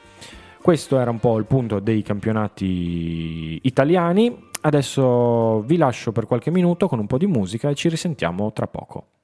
Questo 0.60 0.98
era 0.98 1.10
un 1.10 1.20
po' 1.20 1.38
il 1.38 1.44
punto 1.44 1.78
dei 1.78 2.02
campionati 2.02 3.60
italiani. 3.62 4.45
Adesso 4.66 5.60
vi 5.60 5.76
lascio 5.76 6.10
per 6.10 6.26
qualche 6.26 6.50
minuto 6.50 6.88
con 6.88 6.98
un 6.98 7.06
po' 7.06 7.18
di 7.18 7.28
musica 7.28 7.70
e 7.70 7.76
ci 7.76 7.88
risentiamo 7.88 8.52
tra 8.52 8.66
poco. 8.66 9.15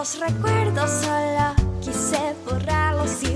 Esos 0.00 0.20
recuerdos 0.20 0.88
solo 1.02 1.56
quise 1.80 2.32
borrarlos 2.44 3.20
y 3.24 3.34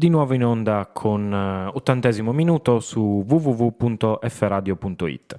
Di 0.00 0.08
nuovo 0.08 0.32
in 0.32 0.46
onda 0.46 0.88
con 0.90 1.30
eh, 1.30 1.70
ottantesimo 1.74 2.32
minuto 2.32 2.80
su 2.80 3.22
www.fradio.it. 3.28 5.38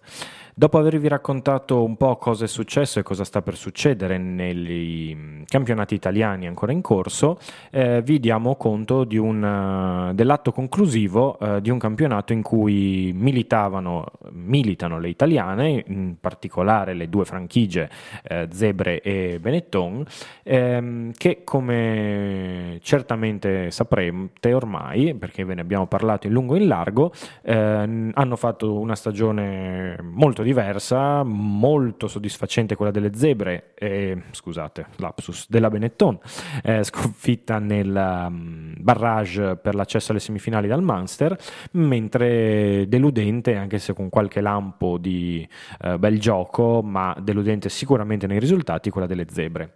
Dopo 0.53 0.77
avervi 0.77 1.07
raccontato 1.07 1.81
un 1.81 1.95
po' 1.95 2.17
cosa 2.17 2.43
è 2.43 2.47
successo 2.47 2.99
e 2.99 3.03
cosa 3.03 3.23
sta 3.23 3.41
per 3.41 3.55
succedere 3.55 4.17
nei 4.17 5.45
campionati 5.47 5.95
italiani 5.95 6.45
ancora 6.45 6.73
in 6.73 6.81
corso, 6.81 7.39
eh, 7.71 8.01
vi 8.01 8.19
diamo 8.19 8.55
conto 8.55 9.05
di 9.05 9.17
un, 9.17 10.09
eh, 10.09 10.13
dell'atto 10.13 10.51
conclusivo 10.51 11.39
eh, 11.39 11.61
di 11.61 11.69
un 11.69 11.79
campionato 11.79 12.33
in 12.33 12.41
cui 12.41 13.13
militavano, 13.15 14.05
militano 14.31 14.99
le 14.99 15.07
italiane, 15.07 15.83
in 15.87 16.15
particolare 16.19 16.93
le 16.95 17.07
due 17.07 17.23
franchigie 17.23 17.89
eh, 18.23 18.47
Zebre 18.51 19.01
e 19.01 19.39
Benetton, 19.39 20.03
ehm, 20.43 21.11
che 21.15 21.43
come 21.45 22.77
certamente 22.81 23.71
saprete 23.71 24.53
ormai, 24.53 25.15
perché 25.15 25.45
ve 25.45 25.55
ne 25.55 25.61
abbiamo 25.61 25.87
parlato 25.87 26.27
in 26.27 26.33
lungo 26.33 26.55
e 26.55 26.59
in 26.59 26.67
largo, 26.67 27.13
ehm, 27.43 28.11
hanno 28.13 28.35
fatto 28.35 28.77
una 28.77 28.95
stagione 28.95 29.97
molto 30.01 30.40
diversa, 30.43 31.23
molto 31.23 32.08
soddisfacente 32.08 32.75
quella 32.75 32.91
delle 32.91 33.12
Zebre, 33.13 33.73
eh, 33.75 34.21
scusate, 34.32 34.88
lapsus, 34.97 35.47
della 35.49 35.69
Benetton, 35.69 36.19
eh, 36.63 36.84
sconfitta 36.84 37.60
nel 37.60 37.93
um, 38.27 38.73
barrage 38.77 39.56
per 39.58 39.75
l'accesso 39.75 40.12
alle 40.12 40.19
semifinali 40.19 40.67
dal 40.67 40.84
Munster, 40.84 41.38
mentre 41.71 42.86
deludente, 42.88 43.56
anche 43.56 43.80
se 43.80 43.93
con 43.93 44.10
qualche 44.10 44.41
lampo 44.41 44.97
di 44.97 45.47
eh, 45.82 45.97
bel 45.97 46.19
gioco, 46.19 46.82
ma 46.82 47.15
deludente 47.21 47.69
sicuramente 47.69 48.27
nei 48.27 48.39
risultati, 48.39 48.89
quella 48.89 49.08
delle 49.08 49.25
Zebre. 49.30 49.73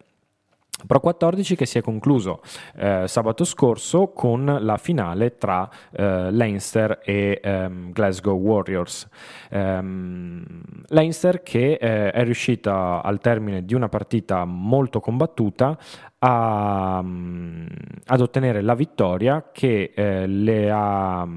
Pro 0.86 1.00
14 1.00 1.56
che 1.56 1.65
si 1.65 1.78
è 1.78 1.82
concluso 1.82 2.41
eh, 2.76 3.04
sabato 3.08 3.43
scorso 3.43 4.10
con 4.10 4.58
la 4.62 4.78
finale 4.78 5.38
tra 5.38 5.69
eh, 5.91 6.32
Leinster 6.32 7.00
e 7.04 7.39
ehm, 7.43 7.91
Glasgow 7.91 8.38
Warriors. 8.38 9.08
Um, 9.52 10.43
Leinster 10.88 11.41
che 11.41 11.74
eh, 11.74 12.12
è 12.12 12.24
riuscita 12.24 13.02
al 13.04 13.19
termine 13.19 13.65
di 13.65 13.74
una 13.74 13.89
partita 13.89 14.45
molto 14.45 15.00
combattuta 15.00 15.78
a, 16.19 17.00
um, 17.02 17.67
ad 18.06 18.21
ottenere 18.21 18.62
la 18.62 18.76
vittoria 18.76 19.50
che 19.52 19.91
eh, 19.95 20.28
le 20.28 20.71
ha... 20.71 21.28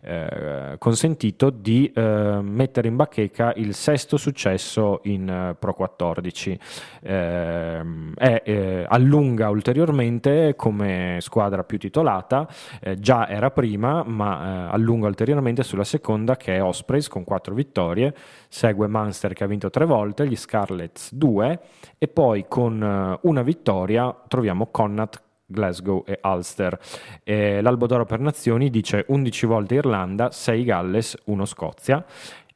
Eh, 0.00 0.76
consentito 0.78 1.50
di 1.50 1.90
eh, 1.94 2.38
mettere 2.42 2.88
in 2.88 2.96
bacheca 2.96 3.52
il 3.56 3.74
sesto 3.74 4.16
successo 4.16 5.00
in 5.04 5.50
uh, 5.52 5.56
Pro 5.58 5.74
14. 5.74 6.58
Eh, 7.02 7.82
è, 8.14 8.84
allunga 8.88 9.48
ulteriormente 9.48 10.54
come 10.56 11.18
squadra 11.20 11.64
più 11.64 11.78
titolata, 11.78 12.48
eh, 12.80 12.98
già 12.98 13.28
era 13.28 13.50
prima, 13.50 14.02
ma 14.04 14.68
eh, 14.68 14.74
allunga 14.74 15.06
ulteriormente 15.06 15.62
sulla 15.62 15.84
seconda 15.84 16.36
che 16.36 16.56
è 16.56 16.62
Ospreys 16.62 17.08
con 17.08 17.24
quattro 17.24 17.54
vittorie, 17.54 18.14
segue 18.48 18.86
Munster 18.88 19.32
che 19.32 19.44
ha 19.44 19.46
vinto 19.48 19.70
tre 19.70 19.84
volte, 19.84 20.26
gli 20.26 20.36
Scarlets 20.36 21.12
due 21.14 21.60
e 21.98 22.08
poi 22.08 22.46
con 22.48 23.18
una 23.22 23.42
vittoria 23.42 24.14
troviamo 24.28 24.66
Connacht 24.66 25.22
Glasgow 25.52 26.02
e 26.04 26.18
Ulster. 26.24 26.76
Eh, 27.22 27.60
L'Albo 27.60 27.86
d'Oro 27.86 28.04
per 28.04 28.18
Nazioni 28.18 28.70
dice 28.70 29.04
11 29.06 29.46
volte 29.46 29.74
Irlanda, 29.76 30.32
6 30.32 30.64
Galles, 30.64 31.16
1 31.26 31.44
Scozia 31.44 32.04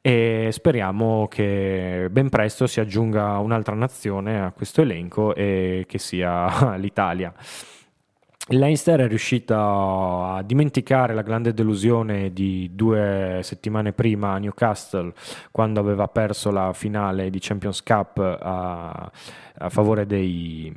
e 0.01 0.49
speriamo 0.51 1.27
che 1.27 2.07
ben 2.09 2.29
presto 2.29 2.65
si 2.65 2.79
aggiunga 2.79 3.39
un'altra 3.39 3.75
nazione 3.75 4.39
a 4.39 4.51
questo 4.51 4.81
elenco 4.81 5.35
e 5.35 5.83
che 5.87 5.97
sia 5.97 6.75
l'Italia. 6.79 7.33
Leinster 8.49 9.01
è 9.01 9.07
riuscito 9.09 9.55
a 9.57 10.41
dimenticare 10.41 11.13
la 11.13 11.21
grande 11.21 11.53
delusione 11.53 12.31
di 12.31 12.69
due 12.73 13.41
settimane 13.43 13.91
prima 13.91 14.31
a 14.31 14.37
Newcastle 14.37 15.11
quando 15.51 15.81
aveva 15.81 16.07
perso 16.07 16.49
la 16.49 16.71
finale 16.71 17.29
di 17.29 17.39
Champions 17.41 17.83
Cup 17.83 18.19
a, 18.19 19.11
a 19.59 19.69
favore 19.69 20.05
dei, 20.05 20.71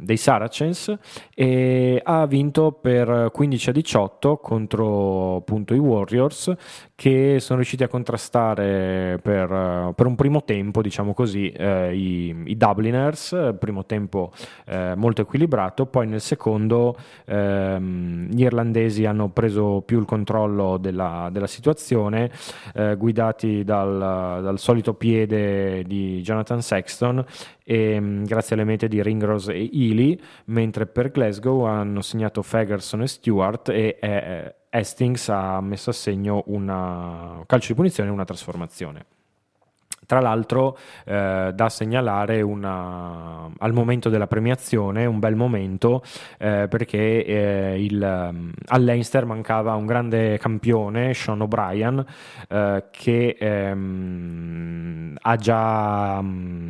dei, 0.00 0.16
Saracens 0.18 0.94
e 1.34 2.00
ha 2.04 2.26
vinto 2.26 2.72
per 2.72 3.30
15 3.32 3.70
a 3.70 3.72
18 3.72 4.36
contro 4.36 5.36
appunto, 5.36 5.74
i 5.74 5.78
Warriors 5.78 6.52
che 6.94 7.40
sono 7.40 7.58
riusciti 7.58 7.82
a 7.82 7.88
contrastare 7.88 9.18
per, 9.22 9.92
per 9.94 10.06
un 10.06 10.16
primo 10.16 10.44
tempo, 10.44 10.80
diciamo 10.82 11.12
così, 11.12 11.50
eh, 11.50 11.94
i, 11.94 12.34
i, 12.46 12.56
Dubliners, 12.56 13.54
primo 13.58 13.84
tempo 13.84 14.32
eh, 14.66 14.94
molto 14.96 15.20
equilibrato, 15.20 15.86
poi 15.86 16.06
nel 16.06 16.22
secondo 16.22 16.96
ehm, 17.24 18.28
gli 18.28 18.42
irlandesi 18.42 19.04
hanno 19.04 19.28
preso 19.28 19.82
più 19.84 19.98
il 19.98 20.04
controllo 20.04 20.76
della, 20.76 21.28
della 21.32 21.46
situazione, 21.46 22.30
eh, 22.74 22.96
guidati 22.96 23.64
dal, 23.64 24.40
dal 24.42 24.58
solito 24.58 24.94
piede 24.94 25.82
di 25.84 26.20
Jonathan 26.22 26.62
Sexton 26.62 27.24
e, 27.64 28.00
mm, 28.00 28.24
grazie 28.24 28.54
alle 28.54 28.64
mete 28.64 28.88
di 28.88 29.02
Ringrose 29.02 29.52
e 29.52 29.70
Ely, 29.72 30.18
mentre 30.46 30.86
per 30.86 31.10
Glasgow 31.10 31.64
hanno 31.64 32.00
segnato 32.02 32.42
Fagerson 32.42 33.02
e 33.02 33.06
Stewart 33.06 33.68
e 33.70 33.98
eh, 34.00 34.54
Hastings 34.70 35.28
ha 35.28 35.60
messo 35.60 35.90
a 35.90 35.92
segno 35.92 36.42
un 36.46 37.42
calcio 37.46 37.68
di 37.68 37.74
punizione 37.74 38.08
e 38.10 38.12
una 38.12 38.24
trasformazione. 38.24 39.15
Tra 40.06 40.20
l'altro 40.20 40.78
eh, 41.04 41.50
da 41.52 41.68
segnalare 41.68 42.40
una, 42.40 43.50
al 43.58 43.72
momento 43.72 44.08
della 44.08 44.26
premiazione 44.26 45.04
un 45.04 45.18
bel 45.18 45.34
momento 45.34 46.02
eh, 46.38 46.66
perché 46.68 47.24
eh, 47.24 47.82
il, 47.82 48.00
um, 48.00 48.52
all'Einster 48.66 49.24
mancava 49.24 49.74
un 49.74 49.86
grande 49.86 50.38
campione, 50.38 51.12
Sean 51.14 51.40
O'Brien, 51.40 52.04
eh, 52.48 52.84
che 52.90 53.36
ehm, 53.38 55.16
ha 55.20 55.36
già 55.36 56.18
um, 56.20 56.65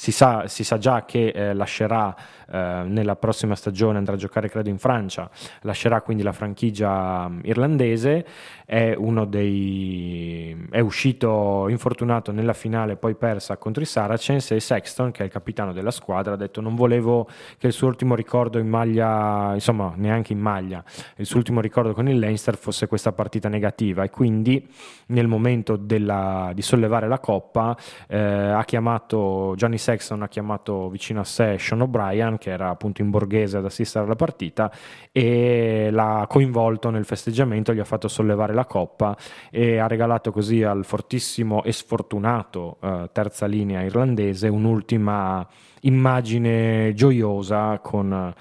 si 0.00 0.12
sa, 0.12 0.48
si 0.48 0.64
sa, 0.64 0.78
già 0.78 1.04
che 1.04 1.26
eh, 1.26 1.52
lascerà 1.52 2.16
eh, 2.50 2.84
nella 2.86 3.16
prossima 3.16 3.54
stagione, 3.54 3.98
andrà 3.98 4.14
a 4.14 4.16
giocare 4.16 4.48
credo 4.48 4.70
in 4.70 4.78
Francia, 4.78 5.28
lascerà 5.60 6.00
quindi 6.00 6.22
la 6.22 6.32
franchigia 6.32 7.28
mm, 7.28 7.40
irlandese, 7.42 8.26
è, 8.64 8.96
dei, 9.26 10.56
è 10.70 10.80
uscito 10.80 11.66
infortunato 11.68 12.32
nella 12.32 12.54
finale 12.54 12.96
poi 12.96 13.14
persa 13.14 13.58
contro 13.58 13.82
i 13.82 13.86
Saracens 13.86 14.52
e 14.52 14.60
Sexton, 14.60 15.10
che 15.10 15.20
è 15.20 15.26
il 15.26 15.30
capitano 15.30 15.74
della 15.74 15.90
squadra, 15.90 16.32
ha 16.32 16.36
detto 16.36 16.62
non 16.62 16.76
volevo 16.76 17.28
che 17.58 17.66
il 17.66 17.74
suo 17.74 17.88
ultimo 17.88 18.14
ricordo 18.14 18.58
in 18.58 18.68
maglia, 18.68 19.52
insomma 19.52 19.92
neanche 19.96 20.32
in 20.32 20.40
maglia, 20.40 20.82
il 21.16 21.26
suo 21.26 21.36
ultimo 21.36 21.60
ricordo 21.60 21.92
con 21.92 22.08
il 22.08 22.18
Leinster 22.18 22.56
fosse 22.56 22.86
questa 22.86 23.12
partita 23.12 23.50
negativa 23.50 24.02
e 24.02 24.08
quindi 24.08 24.66
nel 25.08 25.26
momento 25.26 25.76
della, 25.76 26.52
di 26.54 26.62
sollevare 26.62 27.06
la 27.06 27.18
coppa 27.18 27.76
eh, 28.08 28.16
ha 28.18 28.64
chiamato 28.64 29.52
Johnny 29.56 29.76
Sexton 29.76 29.88
Sexton 29.90 30.22
ha 30.22 30.28
chiamato 30.28 30.88
vicino 30.88 31.20
a 31.20 31.24
sé 31.24 31.58
Sean 31.58 31.80
O'Brien, 31.80 32.38
che 32.38 32.50
era 32.50 32.68
appunto 32.68 33.02
in 33.02 33.10
borghese 33.10 33.56
ad 33.56 33.64
assistere 33.64 34.04
alla 34.04 34.14
partita, 34.14 34.70
e 35.10 35.88
l'ha 35.90 36.26
coinvolto 36.28 36.90
nel 36.90 37.04
festeggiamento, 37.04 37.74
gli 37.74 37.80
ha 37.80 37.84
fatto 37.84 38.06
sollevare 38.06 38.54
la 38.54 38.66
coppa 38.66 39.16
e 39.50 39.78
ha 39.78 39.88
regalato 39.88 40.30
così 40.30 40.62
al 40.62 40.84
fortissimo 40.84 41.64
e 41.64 41.72
sfortunato 41.72 42.78
eh, 42.80 43.10
terza 43.12 43.46
linea 43.46 43.82
irlandese 43.82 44.46
un'ultima 44.46 45.46
immagine 45.80 46.92
gioiosa 46.94 47.80
con, 47.82 48.32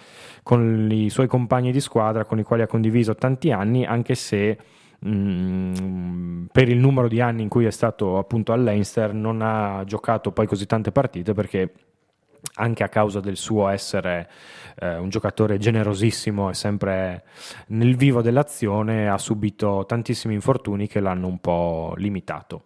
con 0.43 0.87
i 0.91 1.09
suoi 1.09 1.27
compagni 1.27 1.71
di 1.71 1.79
squadra 1.79 2.25
con 2.25 2.37
i 2.37 2.43
quali 2.43 2.61
ha 2.61 2.67
condiviso 2.67 3.15
tanti 3.15 3.51
anni, 3.51 3.85
anche 3.85 4.13
se 4.13 4.57
Mm, 5.07 6.45
per 6.51 6.67
il 6.67 6.77
numero 6.77 7.07
di 7.07 7.21
anni 7.21 7.41
in 7.41 7.47
cui 7.47 7.65
è 7.65 7.71
stato 7.71 8.17
appunto 8.17 8.51
all'Einster 8.51 9.13
non 9.13 9.41
ha 9.41 9.83
giocato 9.85 10.31
poi 10.31 10.45
così 10.45 10.65
tante 10.65 10.91
partite 10.91 11.33
perché 11.33 11.71
anche 12.55 12.83
a 12.83 12.89
causa 12.89 13.19
del 13.19 13.37
suo 13.37 13.69
essere 13.69 14.29
eh, 14.79 14.97
un 14.97 15.09
giocatore 15.09 15.57
generosissimo 15.57 16.49
e 16.49 16.53
sempre 16.53 17.23
nel 17.67 17.95
vivo 17.95 18.21
dell'azione 18.21 19.09
ha 19.09 19.17
subito 19.17 19.85
tantissimi 19.87 20.33
infortuni 20.33 20.87
che 20.87 20.99
l'hanno 20.99 21.27
un 21.27 21.39
po' 21.39 21.93
limitato. 21.95 22.65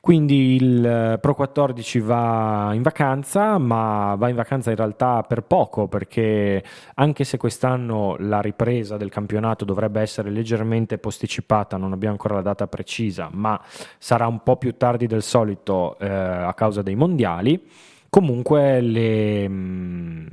Quindi 0.00 0.54
il 0.54 0.84
eh, 0.84 1.18
Pro 1.20 1.34
14 1.34 2.00
va 2.00 2.70
in 2.72 2.80
vacanza, 2.80 3.58
ma 3.58 4.14
va 4.16 4.30
in 4.30 4.34
vacanza 4.34 4.70
in 4.70 4.76
realtà 4.76 5.22
per 5.22 5.42
poco, 5.42 5.88
perché 5.88 6.64
anche 6.94 7.24
se 7.24 7.36
quest'anno 7.36 8.16
la 8.18 8.40
ripresa 8.40 8.96
del 8.96 9.10
campionato 9.10 9.66
dovrebbe 9.66 10.00
essere 10.00 10.30
leggermente 10.30 10.96
posticipata, 10.96 11.76
non 11.76 11.92
abbiamo 11.92 12.14
ancora 12.14 12.36
la 12.36 12.42
data 12.42 12.66
precisa, 12.66 13.28
ma 13.30 13.60
sarà 13.98 14.26
un 14.26 14.42
po' 14.42 14.56
più 14.56 14.74
tardi 14.78 15.06
del 15.06 15.22
solito 15.22 15.98
eh, 15.98 16.08
a 16.08 16.54
causa 16.54 16.80
dei 16.80 16.94
mondiali 16.94 17.62
Comunque 18.10 18.80
le, 18.80 19.48
mm, 19.48 20.26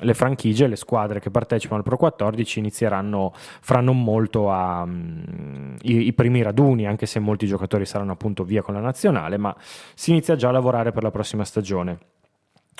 le, 0.00 0.14
franchigie, 0.14 0.66
le 0.66 0.76
squadre 0.76 1.18
che 1.18 1.30
partecipano 1.30 1.78
al 1.78 1.82
Pro 1.82 1.96
14 1.96 2.58
inizieranno 2.58 3.32
fra 3.34 3.80
non 3.80 4.02
molto 4.02 4.52
a, 4.52 4.82
um, 4.82 5.74
i, 5.80 6.08
i, 6.08 6.12
primi 6.12 6.42
raduni, 6.42 6.86
anche 6.86 7.06
se 7.06 7.18
molti 7.18 7.46
giocatori 7.46 7.86
saranno 7.86 8.12
appunto 8.12 8.44
via 8.44 8.60
con 8.60 8.74
la 8.74 8.80
nazionale, 8.80 9.38
ma 9.38 9.56
si 9.94 10.10
inizia 10.10 10.36
già 10.36 10.50
a 10.50 10.52
lavorare 10.52 10.92
per 10.92 11.02
la 11.02 11.10
prossima 11.10 11.42
stagione. 11.44 11.98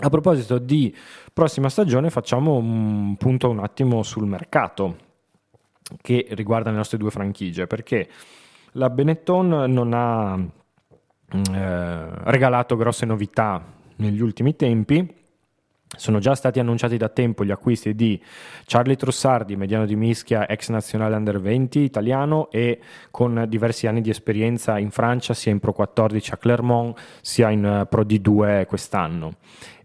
A 0.01 0.11
proposito 0.11 0.59
di 0.59 0.95
prossima 1.33 1.71
stagione, 1.71 2.11
facciamo 2.11 2.57
un 2.57 3.17
punto 3.17 3.49
un 3.49 3.61
attimo 3.61 4.03
sul 4.03 4.27
mercato 4.27 4.97
che 6.03 6.27
riguarda 6.33 6.69
le 6.69 6.77
nostre 6.77 6.99
due 6.99 7.11
franchigie, 7.11 7.67
perché 7.67 8.07
la 8.73 8.91
Benetton 8.91 9.73
non 9.73 9.95
ha 9.95 10.39
eh, 10.39 12.09
regalato 12.25 12.77
grosse 12.77 13.07
novità 13.07 13.76
negli 13.97 14.21
ultimi 14.21 14.57
tempi. 14.57 15.15
Sono 15.95 16.19
già 16.19 16.35
stati 16.35 16.59
annunciati 16.59 16.97
da 16.97 17.09
tempo 17.09 17.45
gli 17.45 17.53
acquisti 17.53 17.95
di 17.95 18.21
Charlie 18.65 18.97
Trussardi, 18.97 19.55
mediano 19.55 19.87
di 19.87 19.95
mischia, 19.95 20.49
ex 20.49 20.69
nazionale 20.71 21.15
under 21.15 21.41
20 21.41 21.79
italiano 21.79 22.51
e 22.51 22.81
con 23.13 23.45
diversi 23.49 23.87
anni 23.87 24.01
di 24.01 24.11
esperienza 24.11 24.79
in 24.79 24.91
Francia, 24.91 25.33
sia 25.33 25.53
in 25.53 25.61
Pro 25.61 25.73
14 25.73 26.33
a 26.33 26.37
Clermont, 26.39 26.99
sia 27.21 27.51
in 27.51 27.87
Pro 27.89 28.03
D2 28.03 28.67
quest'anno. 28.67 29.35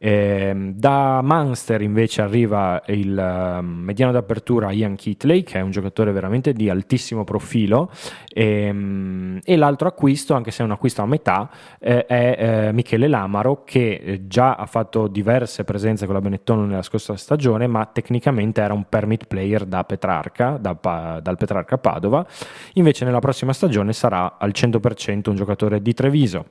Eh, 0.04 0.72
da 0.74 1.22
Munster 1.22 1.80
invece 1.84 2.24
arriva 2.24 2.82
il 2.88 3.16
uh, 3.16 3.64
mediano 3.64 4.12
d'apertura 4.12 4.72
Ian 4.72 4.96
Kitley, 4.96 5.44
che 5.44 5.60
è 5.60 5.62
un 5.62 5.70
giocatore 5.70 6.12
veramente 6.12 6.54
di 6.54 6.72
altissimo 6.72 7.24
profilo, 7.24 7.92
e, 8.28 8.70
um, 8.72 9.40
e 9.44 9.56
l'altro 9.56 9.88
acquisto, 9.88 10.34
anche 10.34 10.50
se 10.50 10.64
è 10.64 10.66
un 10.66 10.72
acquisto 10.72 11.04
a 11.04 11.06
metà, 11.06 11.52
eh, 11.80 12.08
è 12.08 12.36
eh, 12.40 12.72
Michele 12.72 13.08
Lamaro, 13.08 13.64
che 13.64 14.02
eh, 14.04 14.28
già 14.28 14.56
ha 14.56 14.66
fatto 14.66 15.08
diverse 15.08 15.64
presenze 15.64 15.90
con 16.00 16.14
la 16.14 16.22
Benetton 16.22 16.68
nella 16.68 16.82
scorsa 16.82 17.16
stagione, 17.16 17.68
ma 17.68 17.86
tecnicamente 17.86 18.62
era 18.62 18.74
un 18.74 18.86
permit 18.88 19.26
player 19.26 19.66
da 19.66 19.84
Petrarca, 19.84 20.58
da, 20.58 21.20
dal 21.22 21.38
Petrarca 21.38 21.78
Padova, 21.78 22.26
invece 22.74 23.06
nella 23.06 23.20
prossima 23.20 23.54
stagione 23.54 23.94
sarà 23.94 24.38
al 24.38 24.52
100% 24.54 25.30
un 25.30 25.36
giocatore 25.36 25.82
di 25.82 25.94
Treviso. 25.94 26.46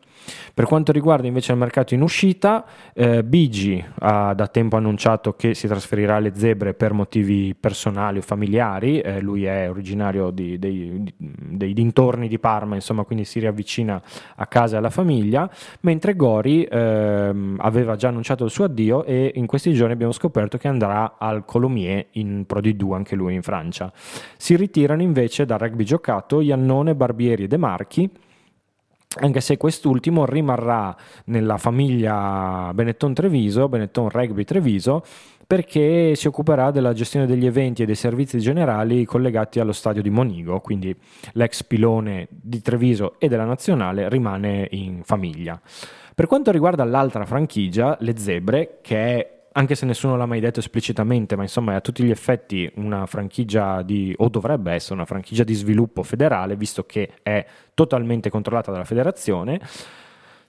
Per 0.53 0.66
quanto 0.66 0.92
riguarda 0.92 1.26
invece 1.26 1.53
il 1.53 1.59
mercato 1.59 1.94
in 1.94 2.03
uscita, 2.03 2.64
eh, 2.92 3.24
Bigi 3.24 3.83
ha 4.00 4.35
da 4.35 4.46
tempo 4.48 4.76
annunciato 4.76 5.35
che 5.35 5.55
si 5.55 5.66
trasferirà 5.66 6.16
alle 6.16 6.33
Zebre 6.35 6.74
per 6.74 6.92
motivi 6.92 7.55
personali 7.59 8.18
o 8.18 8.22
familiari, 8.22 9.00
eh, 9.00 9.20
lui 9.20 9.44
è 9.44 9.68
originario 9.68 10.31
di, 10.31 10.59
dei, 10.59 11.12
dei, 11.16 11.72
dintorni 11.72 12.29
di 12.29 12.38
Parma, 12.38 12.74
insomma, 12.74 13.05
quindi 13.05 13.24
si 13.24 13.38
riavvicina 13.38 14.00
a 14.37 14.46
casa 14.46 14.74
e 14.74 14.79
alla 14.79 14.90
famiglia, 14.90 15.48
mentre 15.81 16.14
Gori 16.14 16.64
ehm, 16.64 17.57
aveva 17.61 17.96
già 17.96 18.09
annunciato 18.09 18.44
il 18.44 18.50
suo 18.50 18.64
addio 18.64 19.05
e 19.05 19.30
in 19.35 19.47
questi 19.47 19.73
giorni 19.73 19.93
abbiamo 19.93 20.12
scoperto 20.12 20.59
che 20.59 20.69
andrà 20.69 21.16
al 21.19 21.45
Colomiers 21.45 22.07
in 22.12 22.45
Pro 22.47 22.61
D2, 22.61 22.95
anche 22.95 23.14
lui 23.14 23.35
in 23.35 23.43
Francia. 23.43 23.93
Si 24.37 24.57
ritirano 24.57 25.03
invece 25.03 25.47
dal 25.47 25.59
rugby 25.59 25.85
giocato 25.85 26.40
Iannone, 26.40 26.95
Barbieri 26.95 27.45
e 27.45 27.49
De 27.49 27.57
Marchi 27.57 28.11
anche 29.19 29.40
se 29.40 29.57
quest'ultimo 29.57 30.25
rimarrà 30.25 30.97
nella 31.25 31.59
famiglia 31.59 32.71
Benetton 32.73 33.12
Treviso, 33.12 33.69
Benetton 33.69 34.09
Rugby 34.09 34.45
Treviso, 34.45 35.03
perché 35.45 36.14
si 36.14 36.29
occuperà 36.29 36.71
della 36.71 36.93
gestione 36.93 37.27
degli 37.27 37.45
eventi 37.45 37.83
e 37.83 37.87
dei 37.87 37.97
servizi 37.97 38.38
generali 38.38 39.05
collegati 39.05 39.59
allo 39.59 39.73
stadio 39.73 40.01
di 40.01 40.11
Monigo, 40.11 40.61
quindi 40.61 40.95
l'ex 41.33 41.64
pilone 41.64 42.29
di 42.31 42.62
Treviso 42.62 43.19
e 43.19 43.27
della 43.27 43.45
nazionale 43.45 44.09
rimane 44.09 44.69
in 44.71 45.01
famiglia. 45.03 45.61
Per 46.20 46.28
quanto 46.28 46.50
riguarda 46.50 46.85
l'altra 46.85 47.24
franchigia, 47.24 47.96
le 48.00 48.14
Zebre, 48.14 48.80
che 48.83 48.96
è 48.96 49.40
anche 49.52 49.74
se 49.74 49.87
nessuno 49.87 50.18
l'ha 50.18 50.26
mai 50.26 50.40
detto 50.40 50.61
esplicitamente, 50.61 51.35
ma 51.35 51.44
insomma 51.44 51.72
è 51.72 51.76
a 51.76 51.80
tutti 51.80 52.04
gli 52.04 52.11
effetti 52.11 52.70
una 52.74 53.06
franchigia 53.06 53.80
di, 53.80 54.14
o 54.18 54.28
dovrebbe 54.28 54.70
essere 54.72 54.96
una 54.96 55.06
franchigia 55.06 55.44
di 55.44 55.54
sviluppo 55.54 56.02
federale, 56.02 56.56
visto 56.56 56.85
che 56.85 57.12
è 57.22 57.46
totalmente 57.72 58.28
controllata 58.28 58.70
dalla 58.70 58.85
federazione, 58.85 59.62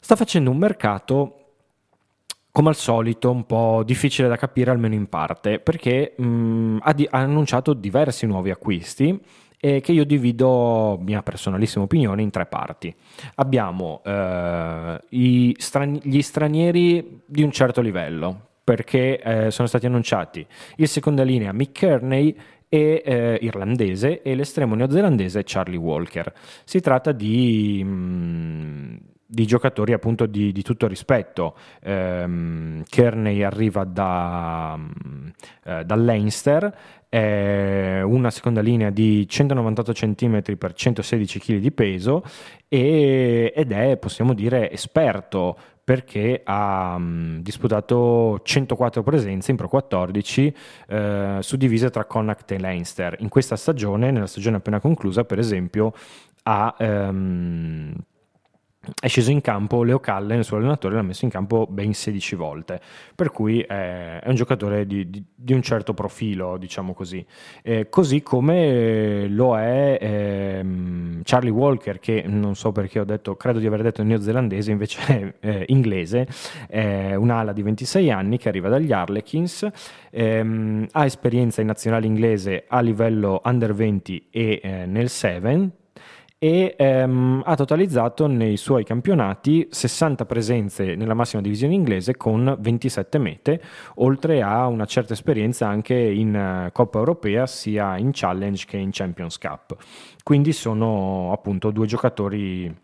sta 0.01 0.17
facendo 0.17 0.49
un 0.49 0.57
mercato 0.57 1.36
come 2.51 2.67
al 2.67 2.75
solito 2.75 3.31
un 3.31 3.45
po' 3.45 3.84
difficile 3.86 4.27
da 4.27 4.36
capire 4.36 4.71
almeno 4.71 4.95
in 4.95 5.07
parte, 5.07 5.60
perché 5.60 6.15
mh, 6.17 6.79
ha, 6.81 6.91
di- 6.91 7.07
ha 7.10 7.19
annunciato 7.19 7.71
diversi 7.71 8.25
nuovi 8.25 8.51
acquisti 8.51 9.17
e 9.63 9.80
che 9.80 9.91
io 9.91 10.04
divido, 10.04 11.00
mia 11.02 11.21
personalissima 11.21 11.84
opinione, 11.84 12.24
in 12.24 12.32
tre 12.32 12.47
parti. 12.47 12.93
Abbiamo 13.36 14.02
eh, 14.04 15.00
strani- 15.58 16.02
gli 16.04 16.21
stranieri 16.21 17.21
di 17.24 17.43
un 17.43 17.52
certo 17.52 17.80
livello, 17.80 18.47
perché 18.63 19.19
eh, 19.21 19.52
sono 19.52 19.67
stati 19.67 19.86
annunciati 19.86 20.45
il 20.78 20.88
seconda 20.88 21.24
linea 21.24 21.52
Mick 21.52 21.78
Kearney 21.80 22.36
e 22.67 23.02
eh, 23.06 23.38
irlandese 23.41 24.21
e 24.21 24.34
l'estremo 24.34 24.76
neozelandese 24.76 25.43
Charlie 25.45 25.78
Walker. 25.78 26.34
Si 26.63 26.80
tratta 26.80 27.12
di, 27.12 27.84
mh, 27.84 27.89
mm, 27.89 28.95
di 29.26 29.45
giocatori 29.45 29.93
appunto 29.93 30.26
di, 30.26 30.52
di 30.52 30.62
tutto 30.62 30.88
rispetto. 30.88 31.56
Um, 31.84 32.84
Kearney 32.89 33.43
arriva 33.43 33.84
da, 33.84 34.80
um, 35.65 35.80
uh, 35.80 35.84
dal 35.84 36.04
Leinster, 36.04 36.73
è 37.12 38.01
una 38.04 38.30
seconda 38.30 38.62
linea 38.62 38.89
di 38.89 39.27
198 39.27 39.91
cm 39.91 40.41
per 40.58 40.71
116 40.73 41.39
kg 41.39 41.58
di 41.58 41.71
peso 41.73 42.23
e, 42.69 43.51
ed 43.54 43.71
è, 43.73 43.97
possiamo 43.97 44.34
dire, 44.34 44.71
esperto 44.71 45.58
perché 45.84 46.41
ha 46.45 46.97
mh, 46.97 47.41
disputato 47.41 48.39
104 48.41 49.04
presenze 49.04 49.51
in 49.51 49.58
Pro 49.58 49.67
14 49.67 50.56
eh, 50.88 51.38
suddivise 51.41 51.89
tra 51.89 52.06
Connacht 52.06 52.49
e 52.51 52.60
Leinster. 52.60 53.17
In 53.19 53.27
questa 53.27 53.58
stagione, 53.58 54.10
nella 54.10 54.27
stagione 54.27 54.56
appena 54.58 54.80
conclusa, 54.80 55.25
per 55.25 55.38
esempio, 55.38 55.93
ha 56.43 56.73
ehm, 56.77 57.93
è 59.00 59.08
sceso 59.08 59.30
in 59.30 59.41
campo 59.41 59.84
Leo 59.84 60.00
Calle, 60.00 60.36
il 60.36 60.44
suo 60.44 60.58
allenatore 60.58 60.96
l'ha 60.96 61.04
messo 61.04 61.24
in 61.26 61.30
campo 61.30 61.67
ben 61.70 61.94
16 61.94 62.36
volte, 62.36 62.82
per 63.13 63.30
cui 63.30 63.62
è, 63.62 64.20
è 64.20 64.28
un 64.28 64.34
giocatore 64.34 64.88
di, 64.88 65.08
di, 65.08 65.24
di, 65.36 65.54
un 65.54 65.62
certo 65.62 65.94
profilo, 65.94 66.58
diciamo 66.58 66.94
così. 66.94 67.24
Eh, 67.62 67.89
così 67.89 68.24
come 68.24 69.28
lo 69.28 69.56
è 69.56 70.00
ehm, 70.02 71.22
Charlie 71.24 71.52
Walker, 71.52 72.00
che 72.00 72.24
non 72.26 72.56
so 72.56 72.72
perché 72.72 73.00
ho 73.00 73.04
detto, 73.04 73.36
credo 73.36 73.60
di 73.60 73.67
aver 73.67 73.84
detto 73.84 74.02
neozelandese, 74.02 74.72
invece 74.72 75.02
è 75.06 75.48
eh, 75.48 75.65
inglese, 75.67 76.28
è 76.67 77.13
un'ala 77.13 77.54
di 77.54 77.62
26 77.62 78.10
anni 78.10 78.39
che 78.39 78.50
arriva 78.50 78.67
dagli 78.67 78.91
Harlequins, 78.91 79.67
ehm, 80.10 80.88
ha 80.89 81.06
esperienza 81.06 81.62
in 81.62 81.67
nazionale 81.67 82.08
inglese 82.08 82.65
a 82.67 82.80
livello 82.82 83.41
under 83.44 83.76
20 83.76 84.30
e 84.32 84.60
eh, 84.63 84.86
nel 84.88 85.10
7, 85.10 85.81
e 86.43 86.73
ehm, 86.75 87.43
ha 87.45 87.56
totalizzato 87.56 88.25
nei 88.25 88.58
suoi 88.58 88.84
campionati 88.84 89.67
60 89.69 90.25
presenze 90.25 90.95
nella 90.95 91.13
massima 91.13 91.39
divisione 91.39 91.75
inglese 91.75 92.17
con 92.17 92.58
27 92.60 93.19
mete, 93.19 93.62
oltre 93.97 94.41
a 94.41 94.65
una 94.65 94.86
certa 94.86 95.13
esperienza 95.13 95.67
anche 95.67 95.93
in 95.93 96.65
uh, 96.65 96.71
Coppa 96.71 96.97
Europea 96.97 97.45
sia 97.45 97.95
in 97.99 98.10
Challenge 98.12 98.65
che 98.65 98.77
in 98.77 98.89
Champions 98.91 99.38
Cup. 99.38 99.75
Quindi 100.23 100.51
sono 100.51 101.32
appunto 101.32 101.69
due 101.69 101.86
giocatori 101.86 102.75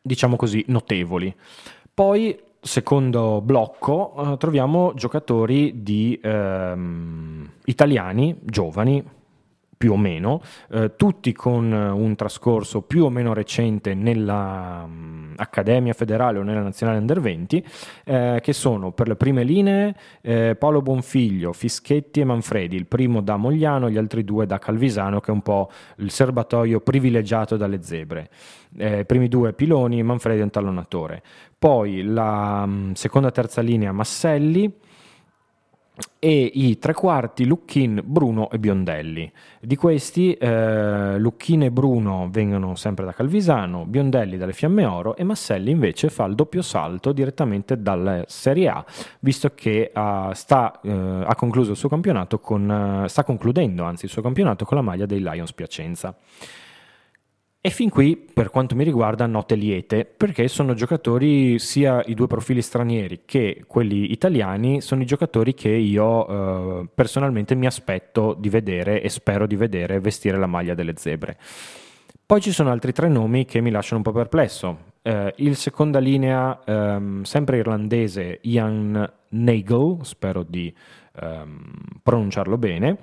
diciamo 0.00 0.36
così 0.36 0.64
notevoli. 0.68 1.34
Poi 1.92 2.40
secondo 2.58 3.42
blocco 3.42 4.14
uh, 4.16 4.36
troviamo 4.38 4.94
giocatori 4.94 5.82
di 5.82 6.18
ehm, 6.22 7.50
italiani 7.66 8.34
giovani 8.40 9.04
più 9.76 9.92
o 9.92 9.96
meno, 9.96 10.40
eh, 10.70 10.94
tutti 10.96 11.32
con 11.32 11.72
un 11.72 12.14
trascorso 12.16 12.82
più 12.82 13.04
o 13.04 13.10
meno 13.10 13.32
recente 13.32 13.94
nella 13.94 14.82
um, 14.84 15.32
Accademia 15.36 15.92
Federale 15.92 16.38
o 16.38 16.42
nella 16.42 16.62
Nazionale 16.62 16.98
Under 16.98 17.20
20, 17.20 17.66
eh, 18.04 18.38
che 18.42 18.52
sono 18.52 18.92
per 18.92 19.08
le 19.08 19.16
prime 19.16 19.42
linee 19.42 19.94
eh, 20.20 20.56
Paolo 20.56 20.82
Bonfiglio, 20.82 21.52
Fischetti 21.52 22.20
e 22.20 22.24
Manfredi, 22.24 22.76
il 22.76 22.86
primo 22.86 23.20
da 23.20 23.36
Mogliano, 23.36 23.90
gli 23.90 23.98
altri 23.98 24.24
due 24.24 24.46
da 24.46 24.58
Calvisano, 24.58 25.20
che 25.20 25.30
è 25.30 25.34
un 25.34 25.42
po' 25.42 25.70
il 25.96 26.10
serbatoio 26.10 26.80
privilegiato 26.80 27.56
dalle 27.56 27.82
zebre. 27.82 28.30
Eh, 28.76 29.00
I 29.00 29.04
primi 29.04 29.28
due 29.28 29.52
Piloni, 29.52 30.02
Manfredi 30.02 30.40
è 30.40 30.42
un 30.42 30.50
tallonatore. 30.50 31.22
Poi 31.58 32.02
la 32.02 32.62
um, 32.64 32.92
seconda 32.94 33.28
e 33.28 33.32
terza 33.32 33.60
linea 33.60 33.92
Masselli, 33.92 34.72
e 36.18 36.50
i 36.54 36.78
tre 36.78 36.92
quarti 36.92 37.44
Lucchin, 37.44 38.00
Bruno 38.04 38.50
e 38.50 38.58
Biondelli. 38.58 39.30
Di 39.60 39.76
questi 39.76 40.32
eh, 40.32 41.18
Lucchin 41.18 41.62
e 41.62 41.70
Bruno 41.70 42.28
vengono 42.30 42.74
sempre 42.74 43.04
da 43.04 43.12
Calvisano, 43.12 43.84
Biondelli 43.84 44.36
dalle 44.36 44.52
Fiamme 44.52 44.84
Oro 44.86 45.16
e 45.16 45.22
Masselli 45.22 45.70
invece 45.70 46.08
fa 46.08 46.24
il 46.24 46.34
doppio 46.34 46.62
salto 46.62 47.12
direttamente 47.12 47.80
dalla 47.80 48.24
Serie 48.26 48.68
A, 48.68 48.84
visto 49.20 49.52
che 49.54 49.92
uh, 49.94 50.32
sta, 50.32 50.80
uh, 50.82 50.88
ha 51.26 51.34
concluso 51.36 51.72
il 51.72 51.76
suo 51.76 51.88
campionato 51.88 52.40
con, 52.40 53.02
uh, 53.04 53.06
sta 53.06 53.22
concludendo 53.22 53.84
anzi 53.84 54.06
il 54.06 54.10
suo 54.10 54.22
campionato 54.22 54.64
con 54.64 54.76
la 54.76 54.82
maglia 54.82 55.06
dei 55.06 55.20
Lions 55.20 55.52
Piacenza. 55.52 56.16
E 57.66 57.70
fin 57.70 57.88
qui, 57.88 58.14
per 58.14 58.50
quanto 58.50 58.74
mi 58.74 58.84
riguarda, 58.84 59.24
note 59.24 59.54
liete, 59.54 60.04
perché 60.04 60.48
sono 60.48 60.74
giocatori, 60.74 61.58
sia 61.58 62.02
i 62.04 62.12
due 62.12 62.26
profili 62.26 62.60
stranieri 62.60 63.22
che 63.24 63.64
quelli 63.66 64.12
italiani, 64.12 64.82
sono 64.82 65.00
i 65.00 65.06
giocatori 65.06 65.54
che 65.54 65.70
io 65.70 66.82
eh, 66.82 66.88
personalmente 66.94 67.54
mi 67.54 67.64
aspetto 67.64 68.36
di 68.38 68.50
vedere 68.50 69.00
e 69.00 69.08
spero 69.08 69.46
di 69.46 69.56
vedere 69.56 69.98
vestire 69.98 70.36
la 70.36 70.44
maglia 70.44 70.74
delle 70.74 70.92
zebre. 70.98 71.38
Poi 72.26 72.42
ci 72.42 72.52
sono 72.52 72.70
altri 72.70 72.92
tre 72.92 73.08
nomi 73.08 73.46
che 73.46 73.62
mi 73.62 73.70
lasciano 73.70 74.02
un 74.04 74.12
po' 74.12 74.12
perplesso. 74.12 74.92
eh, 75.00 75.32
il 75.38 75.56
seconda 75.56 76.00
linea, 76.00 76.60
ehm, 76.66 77.22
sempre 77.22 77.56
irlandese, 77.56 78.40
Ian 78.42 79.10
Nagel, 79.28 79.98
spero 80.02 80.42
di 80.42 80.74
ehm, 81.18 81.72
pronunciarlo 82.02 82.58
bene. 82.58 82.98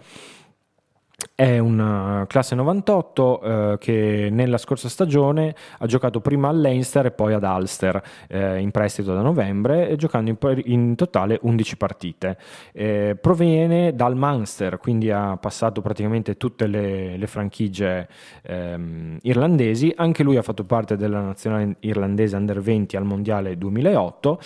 È 1.34 1.58
una 1.58 2.26
classe 2.28 2.56
98 2.56 3.42
eh, 3.42 3.78
che 3.80 4.30
nella 4.32 4.58
scorsa 4.58 4.90
stagione 4.90 5.56
ha 5.80 5.86
giocato 5.86 6.22
prima 6.22 6.50
al 6.50 6.60
Leinster 6.60 7.08
e 7.08 7.12
poi 7.12 7.34
ad 7.34 7.44
Ulster 7.44 8.02
eh, 8.28 8.60
in 8.60 8.72
prestito 8.72 9.14
da 9.14 9.22
novembre, 9.22 9.96
giocando 9.98 10.30
in, 10.30 10.62
in 10.66 10.96
totale 10.96 11.40
11 11.42 11.78
partite. 11.78 12.38
Eh, 12.74 13.18
proviene 13.20 13.96
dal 13.96 14.16
Munster, 14.16 14.78
quindi 14.78 15.10
ha 15.12 15.38
passato 15.38 15.82
praticamente 15.82 16.38
tutte 16.38 16.68
le, 16.68 17.18
le 17.18 17.28
franchigie 17.28 18.08
ehm, 18.44 19.18
irlandesi. 19.22 19.94
Anche 19.96 20.24
lui 20.24 20.38
ha 20.38 20.42
fatto 20.42 20.64
parte 20.64 20.96
della 20.96 21.22
nazionale 21.22 21.76
irlandese 21.80 22.36
under 22.36 22.62
20 22.62 22.98
al 22.98 23.06
mondiale 23.06 23.58
2008 23.58 24.40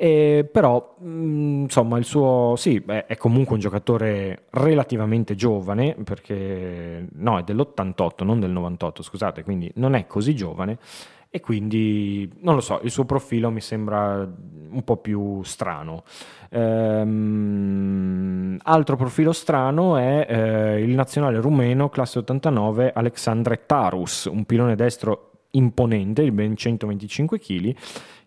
e 0.00 0.48
però, 0.48 0.94
mh, 1.00 1.62
insomma, 1.62 1.98
il 1.98 2.04
suo 2.04 2.54
sì, 2.56 2.78
beh, 2.78 3.06
è 3.06 3.16
comunque 3.16 3.54
un 3.54 3.60
giocatore 3.60 4.44
relativamente 4.50 5.34
giovane, 5.34 5.96
perché 6.18 7.06
no, 7.12 7.38
è 7.38 7.42
dell'88, 7.42 8.24
non 8.24 8.40
del 8.40 8.50
98, 8.50 9.02
scusate, 9.02 9.44
quindi 9.44 9.70
non 9.76 9.94
è 9.94 10.06
così 10.06 10.34
giovane. 10.34 10.78
E 11.30 11.40
quindi 11.40 12.30
non 12.40 12.54
lo 12.54 12.62
so, 12.62 12.80
il 12.82 12.90
suo 12.90 13.04
profilo 13.04 13.50
mi 13.50 13.60
sembra 13.60 14.26
un 14.70 14.82
po' 14.82 14.96
più 14.96 15.42
strano. 15.42 16.04
Ehm, 16.48 17.38
altro 18.62 18.96
profilo 18.96 19.32
strano 19.32 19.98
è 19.98 20.26
eh, 20.26 20.80
il 20.82 20.94
nazionale 20.94 21.38
rumeno, 21.40 21.90
classe 21.90 22.20
89, 22.20 22.92
Alexandre 22.94 23.66
Tarus, 23.66 24.24
un 24.24 24.44
pilone 24.46 24.74
destro 24.74 25.32
imponente 25.50 26.22
di 26.22 26.30
ben 26.30 26.56
125 26.56 27.38
kg 27.38 27.76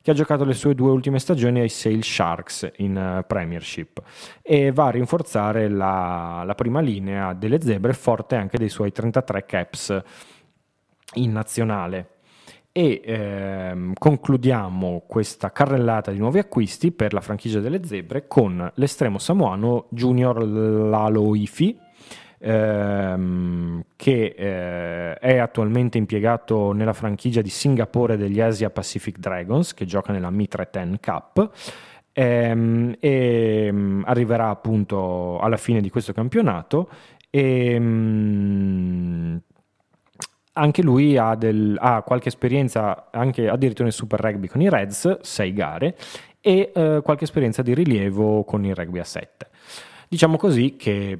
che 0.02 0.12
ha 0.12 0.14
giocato 0.14 0.44
le 0.44 0.54
sue 0.54 0.74
due 0.74 0.92
ultime 0.92 1.20
stagioni 1.20 1.60
ai 1.60 1.70
Sale 1.70 2.02
Sharks 2.02 2.72
in 2.78 3.20
uh, 3.20 3.26
Premiership 3.26 4.02
e 4.42 4.72
va 4.72 4.88
a 4.88 4.92
rinforzare 4.92 5.70
la, 5.70 6.44
la, 6.46 6.56
prima 6.56 6.80
linea 6.80 7.34
delle 7.34 7.62
zebre, 7.62 7.94
forte 7.94 8.36
anche 8.36 8.58
dei 8.58 8.70
suoi 8.70 8.92
33 8.92 9.46
caps 9.46 10.02
in 11.16 11.32
nazionale. 11.32 12.08
E 12.74 13.02
ehm, 13.04 13.94
concludiamo 14.00 15.04
questa 15.06 15.52
carrellata 15.52 16.12
di 16.12 16.20
nuovi 16.20 16.40
acquisti 16.40 16.94
per 16.94 17.12
la 17.12 17.20
franchigia 17.20 17.60
delle 17.60 17.84
zebre 17.84 18.28
con 18.28 18.72
l'estremo 18.76 19.18
samoano 19.18 19.88
Junior 19.90 20.42
Laloifi 20.42 21.78
ehm, 22.42 23.84
che 23.96 24.36
eh, 24.38 25.14
è 25.14 25.38
attualmente 25.38 25.98
impiegato 25.98 26.72
nella 26.72 26.94
franchigia 26.94 27.42
di 27.42 27.50
Singapore 27.50 28.18
degli 28.18 28.42
Asia 28.42 28.70
Pacific 28.70 29.18
Dragons, 29.20 29.74
che 29.74 29.86
gioca 29.86 30.12
nella 30.12 30.30
Mitre 30.30 30.68
10 30.72 31.00
Cup. 31.00 31.50
Ehm, 32.14 32.96
e 33.00 33.70
um, 33.72 34.04
arriverà 34.06 34.50
appunto 34.50 35.40
alla 35.40 35.56
fine 35.56 35.80
di 35.80 35.90
questo 35.90 36.12
campionato 36.12 36.90
e 37.30 37.78
um, 37.78 39.40
anche 40.54 40.82
lui 40.82 41.18
ha, 41.18 41.36
del, 41.36 41.78
ha, 41.80 42.02
qualche 42.02 42.28
esperienza 42.28 43.08
anche 43.12 43.48
addirittura 43.48 43.86
nel 43.86 43.94
Super 43.94 44.20
Rugby 44.20 44.48
con 44.48 44.62
i 44.62 44.70
Reds, 44.70 45.22
6 45.22 45.54
gare, 45.54 45.96
e 46.42 46.72
eh, 46.74 47.00
qualche 47.04 47.24
esperienza 47.24 47.62
di 47.62 47.74
rilievo 47.74 48.44
con 48.44 48.66
il 48.66 48.76
rugby 48.76 49.00
a 49.00 49.04
7. 49.04 49.48
Diciamo 50.10 50.36
così 50.36 50.76
che 50.76 51.18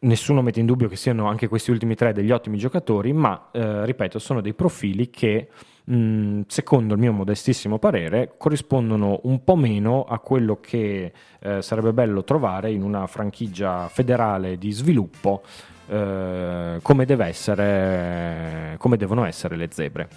nessuno 0.00 0.42
mette 0.42 0.60
in 0.60 0.66
dubbio 0.66 0.88
che 0.88 0.96
siano 0.96 1.26
anche 1.28 1.48
questi 1.48 1.70
ultimi 1.70 1.94
tre 1.94 2.12
degli 2.12 2.30
ottimi 2.30 2.56
giocatori, 2.56 3.12
ma 3.12 3.48
eh, 3.52 3.84
ripeto, 3.84 4.18
sono 4.18 4.40
dei 4.40 4.54
profili 4.54 5.10
che 5.10 5.48
mh, 5.84 6.42
secondo 6.46 6.94
il 6.94 7.00
mio 7.00 7.12
modestissimo 7.12 7.78
parere 7.78 8.34
corrispondono 8.36 9.20
un 9.24 9.42
po' 9.44 9.56
meno 9.56 10.04
a 10.04 10.18
quello 10.18 10.58
che 10.60 11.12
eh, 11.40 11.62
sarebbe 11.62 11.92
bello 11.92 12.24
trovare 12.24 12.70
in 12.70 12.82
una 12.82 13.06
franchigia 13.06 13.88
federale 13.88 14.56
di 14.56 14.70
sviluppo 14.70 15.42
eh, 15.88 16.78
come, 16.80 17.06
essere, 17.08 18.76
come 18.78 18.96
devono 18.96 19.24
essere 19.24 19.56
le 19.56 19.68
zebre. 19.70 20.08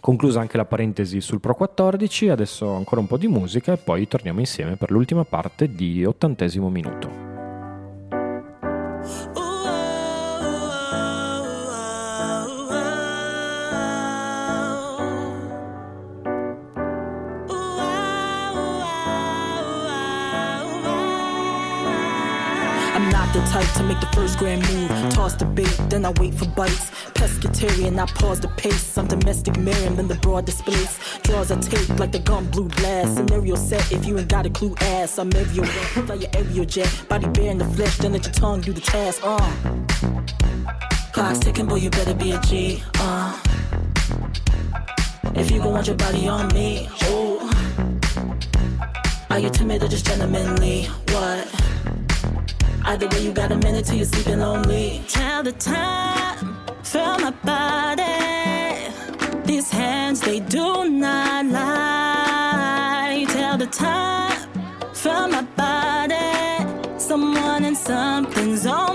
Conclusa 0.00 0.40
anche 0.40 0.56
la 0.56 0.64
parentesi 0.64 1.20
sul 1.20 1.38
Pro 1.38 1.54
14, 1.54 2.28
adesso 2.28 2.74
ancora 2.74 3.00
un 3.00 3.06
po' 3.06 3.16
di 3.16 3.28
musica 3.28 3.74
e 3.74 3.76
poi 3.76 4.08
torniamo 4.08 4.40
insieme 4.40 4.74
per 4.74 4.90
l'ultima 4.90 5.24
parte 5.24 5.72
di 5.72 6.04
ottantesimo 6.04 6.68
minuto. 6.68 7.21
oh 9.04 9.41
the 23.32 23.40
type 23.50 23.70
to 23.76 23.82
make 23.82 23.98
the 24.00 24.06
first 24.08 24.38
grand 24.38 24.62
move. 24.72 24.90
Toss 25.12 25.34
the 25.34 25.44
bait, 25.44 25.74
then 25.88 26.04
I 26.04 26.10
wait 26.20 26.34
for 26.34 26.46
bites. 26.46 26.90
Pescatarian, 27.14 27.98
I 27.98 28.06
pause 28.06 28.40
the 28.40 28.48
pace. 28.48 28.98
I'm 28.98 29.06
domestic 29.06 29.56
Marion, 29.58 29.96
then 29.96 30.08
the 30.08 30.16
broad 30.16 30.44
displays. 30.44 30.98
Draws 31.22 31.50
I 31.50 31.58
take 31.60 31.88
like 31.98 32.12
the 32.12 32.18
gun 32.18 32.46
blue 32.50 32.68
glass. 32.68 33.14
Scenario 33.16 33.54
set 33.54 33.90
if 33.90 34.04
you 34.06 34.18
ain't 34.18 34.28
got 34.28 34.44
a 34.44 34.50
clue 34.50 34.74
ass. 34.80 35.18
I'm 35.18 35.32
everywhere. 35.34 35.68
Fly 36.06 36.14
your 36.16 36.30
aerial 36.34 36.64
jet. 36.66 37.04
Body 37.08 37.26
bare 37.28 37.50
in 37.50 37.58
the 37.58 37.64
flesh, 37.64 37.96
then 37.98 38.12
let 38.12 38.24
your 38.24 38.34
tongue 38.34 38.60
do 38.60 38.72
the 38.72 38.80
task. 38.80 39.20
Uh. 39.24 39.38
Clock's 41.12 41.38
ticking, 41.38 41.66
boy, 41.66 41.76
you 41.76 41.90
better 41.90 42.14
be 42.14 42.32
a 42.32 42.40
G. 42.40 42.82
Uh. 42.96 43.38
If 45.34 45.50
you 45.50 45.58
gon' 45.58 45.72
want 45.72 45.86
your 45.86 45.96
body 45.96 46.28
on 46.28 46.48
me, 46.48 46.88
oh. 47.04 47.48
Are 49.30 49.38
you 49.38 49.48
timid 49.48 49.82
or 49.82 49.88
just 49.88 50.04
gentlemanly? 50.06 50.84
What? 51.08 51.48
Either 52.84 53.08
way, 53.08 53.22
you 53.24 53.32
got 53.32 53.52
a 53.52 53.56
minute 53.56 53.84
till 53.84 53.96
you're 53.96 54.04
sleeping 54.04 54.40
lonely. 54.40 55.02
Tell 55.08 55.42
the 55.42 55.52
time, 55.52 56.56
feel 56.82 57.18
my 57.18 57.30
body. 57.44 58.02
These 59.44 59.70
hands, 59.70 60.20
they 60.20 60.40
do 60.40 60.88
not 60.88 61.46
lie. 61.46 63.24
Tell 63.28 63.56
the 63.56 63.66
time, 63.66 64.48
feel 64.94 65.28
my 65.28 65.42
body. 65.56 66.98
Someone 66.98 67.64
and 67.64 67.76
something's 67.76 68.66
on 68.66 68.91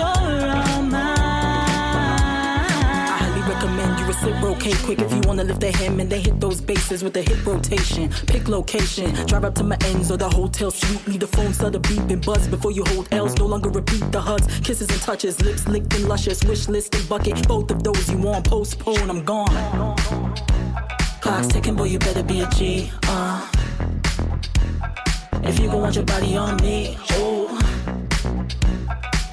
I 0.00 1.04
highly 3.18 3.42
recommend 3.42 3.98
you 4.00 4.06
reciprocate 4.06 4.76
quick 4.84 5.00
if 5.00 5.12
you 5.12 5.20
wanna 5.26 5.44
lift 5.44 5.60
the 5.60 5.70
hem 5.72 6.00
and 6.00 6.10
then 6.10 6.20
hit 6.20 6.40
those 6.40 6.60
bases 6.60 7.02
with 7.04 7.16
a 7.16 7.22
hip 7.22 7.44
rotation. 7.46 8.10
Pick 8.26 8.48
location, 8.48 9.12
drive 9.26 9.44
up 9.44 9.54
to 9.56 9.64
my 9.64 9.76
ends 9.84 10.10
or 10.10 10.16
the 10.16 10.28
hotel 10.28 10.70
suite. 10.70 11.06
Leave 11.06 11.20
the 11.20 11.26
phone 11.26 11.52
stutter 11.52 11.78
beep 11.78 12.08
and 12.10 12.24
buzz 12.24 12.48
before 12.48 12.70
you 12.70 12.84
hold 12.88 13.08
L's. 13.12 13.36
No 13.36 13.46
longer 13.46 13.70
repeat 13.70 14.10
the 14.12 14.20
hugs, 14.20 14.46
kisses 14.60 14.88
and 14.88 15.00
touches, 15.00 15.40
lips 15.42 15.68
licked 15.68 15.94
and 15.94 16.08
luscious. 16.08 16.42
Wish 16.44 16.68
list 16.68 16.94
and 16.94 17.08
bucket, 17.08 17.46
both 17.46 17.70
of 17.70 17.82
those 17.82 18.10
you 18.10 18.18
want. 18.18 18.46
Postpone, 18.48 19.10
I'm 19.10 19.24
gone. 19.24 19.96
Clock's 21.20 21.48
ticking, 21.48 21.76
boy, 21.76 21.84
you 21.84 21.98
better 21.98 22.22
be 22.22 22.40
a 22.40 22.48
G. 22.50 22.90
Uh. 23.04 23.46
If 25.44 25.58
you 25.58 25.66
gon' 25.66 25.80
want 25.80 25.96
your 25.96 26.04
body 26.04 26.36
on 26.36 26.56
me, 26.62 26.96
oh. 27.12 27.61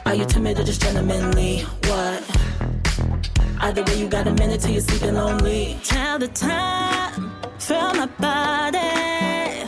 Are 0.09 0.15
you 0.15 0.25
timid 0.25 0.57
or 0.57 0.63
just 0.63 0.81
gentlemanly? 0.81 1.59
What? 1.83 2.23
Either 3.61 3.83
way, 3.83 3.99
you 3.99 4.07
got 4.07 4.25
a 4.25 4.33
minute 4.33 4.59
till 4.59 4.71
you're 4.71 4.81
sleeping 4.81 5.13
lonely. 5.13 5.77
Tell 5.83 6.17
the 6.17 6.27
time, 6.29 7.31
feel 7.59 7.93
my 7.93 8.07
body. 8.17 9.67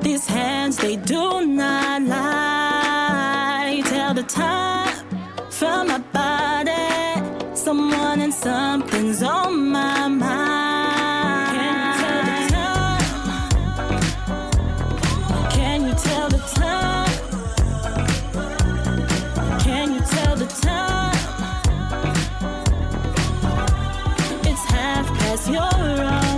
These 0.00 0.28
hands, 0.28 0.76
they 0.76 0.94
do 0.94 1.44
not 1.44 2.02
lie. 2.02 3.82
Tell 3.86 4.14
the 4.14 4.22
time, 4.22 4.94
feel 5.50 5.84
my 5.84 5.98
body. 5.98 7.56
Someone 7.56 8.20
and 8.20 8.32
something's 8.32 9.24
on 9.24 9.70
my 9.70 10.06
mind. 10.06 10.49
you're 25.52 25.60
wrong. 25.60 26.29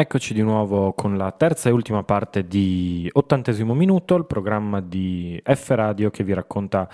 Eccoci 0.00 0.32
di 0.32 0.40
nuovo 0.40 0.94
con 0.94 1.18
la 1.18 1.30
terza 1.30 1.68
e 1.68 1.72
ultima 1.72 2.02
parte 2.02 2.46
di 2.46 3.08
Ottantesimo 3.12 3.74
Minuto, 3.74 4.14
il 4.16 4.24
programma 4.24 4.80
di 4.80 5.40
F 5.44 5.70
Radio 5.70 6.10
che 6.10 6.24
vi 6.24 6.32
racconta 6.32 6.88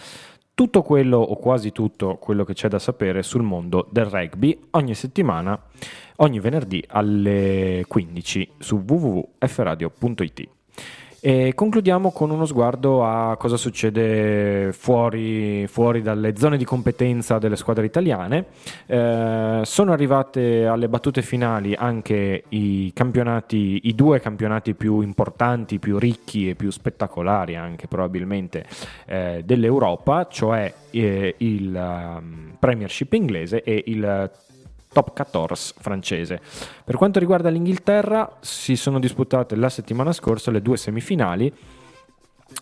tutto 0.52 0.82
quello 0.82 1.18
o 1.18 1.36
quasi 1.36 1.70
tutto 1.70 2.16
quello 2.16 2.44
che 2.44 2.54
c'è 2.54 2.68
da 2.68 2.80
sapere 2.80 3.22
sul 3.22 3.42
mondo 3.42 3.86
del 3.90 4.06
rugby 4.06 4.58
ogni 4.70 4.94
settimana, 4.94 5.56
ogni 6.16 6.40
venerdì 6.40 6.82
alle 6.88 7.84
15 7.86 8.50
su 8.58 8.82
www.fradio.it. 8.84 10.55
E 11.26 11.54
concludiamo 11.56 12.12
con 12.12 12.30
uno 12.30 12.46
sguardo 12.46 13.04
a 13.04 13.36
cosa 13.36 13.56
succede 13.56 14.72
fuori, 14.72 15.66
fuori 15.66 16.00
dalle 16.00 16.36
zone 16.36 16.56
di 16.56 16.64
competenza 16.64 17.38
delle 17.38 17.56
squadre 17.56 17.84
italiane. 17.84 18.44
Eh, 18.86 19.62
sono 19.64 19.92
arrivate 19.92 20.66
alle 20.66 20.88
battute 20.88 21.22
finali 21.22 21.74
anche 21.74 22.44
i 22.50 22.92
i 22.94 23.94
due 23.96 24.20
campionati 24.20 24.74
più 24.74 25.00
importanti, 25.00 25.80
più 25.80 25.98
ricchi 25.98 26.48
e 26.48 26.54
più 26.54 26.70
spettacolari 26.70 27.56
anche 27.56 27.88
probabilmente 27.88 28.64
eh, 29.06 29.42
dell'Europa, 29.44 30.28
cioè 30.30 30.72
eh, 30.92 31.34
il 31.38 31.74
um, 31.74 32.56
Premiership 32.56 33.12
inglese 33.14 33.64
e 33.64 33.82
il 33.86 34.30
top 34.96 35.12
14 35.12 35.74
francese. 35.76 36.40
Per 36.82 36.96
quanto 36.96 37.18
riguarda 37.18 37.50
l'Inghilterra, 37.50 38.38
si 38.40 38.76
sono 38.76 38.98
disputate 38.98 39.54
la 39.54 39.68
settimana 39.68 40.10
scorsa 40.12 40.50
le 40.50 40.62
due 40.62 40.78
semifinali 40.78 41.52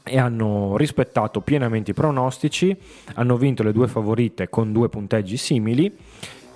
e 0.03 0.19
hanno 0.19 0.77
rispettato 0.77 1.43
pienamente 1.43 1.93
i 1.93 1.95
pronostici, 1.95 2.77
hanno 3.15 3.37
vinto 3.37 3.63
le 3.63 3.71
due 3.71 3.87
favorite 3.87 4.49
con 4.49 4.73
due 4.73 4.89
punteggi 4.89 5.37
simili. 5.37 5.97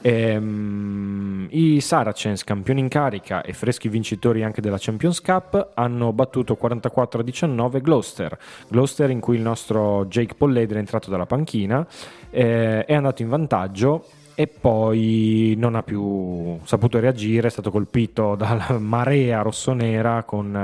Ehm, 0.01 1.47
I 1.51 1.81
Saracens, 1.81 2.43
campioni 2.43 2.81
in 2.81 2.89
carica 2.89 3.43
e 3.43 3.53
freschi 3.53 3.89
vincitori 3.89 4.43
anche 4.43 4.61
della 4.61 4.79
Champions 4.81 5.21
Cup, 5.21 5.73
hanno 5.75 6.13
battuto 6.13 6.57
44 6.57 7.23
19 7.23 7.81
Gloucester. 7.81 8.37
Gloucester 8.69 9.11
in 9.11 9.21
cui 9.21 9.37
il 9.37 9.43
nostro 9.43 10.07
Jake 10.07 10.35
Polledri 10.35 10.75
è 10.75 10.81
entrato 10.81 11.09
dalla 11.09 11.27
panchina, 11.27 11.87
eh, 12.31 12.85
è 12.85 12.95
andato 12.95 13.23
in 13.23 13.29
vantaggio 13.29 14.07
e 14.41 14.47
poi 14.47 15.57
non 15.59 15.75
ha 15.75 15.83
più 15.83 16.61
saputo 16.63 17.01
reagire, 17.01 17.49
è 17.49 17.51
stato 17.51 17.73
colpito 17.73 18.37
dalla 18.39 18.79
marea 18.79 19.43
rossonera 19.43 20.23
con 20.23 20.55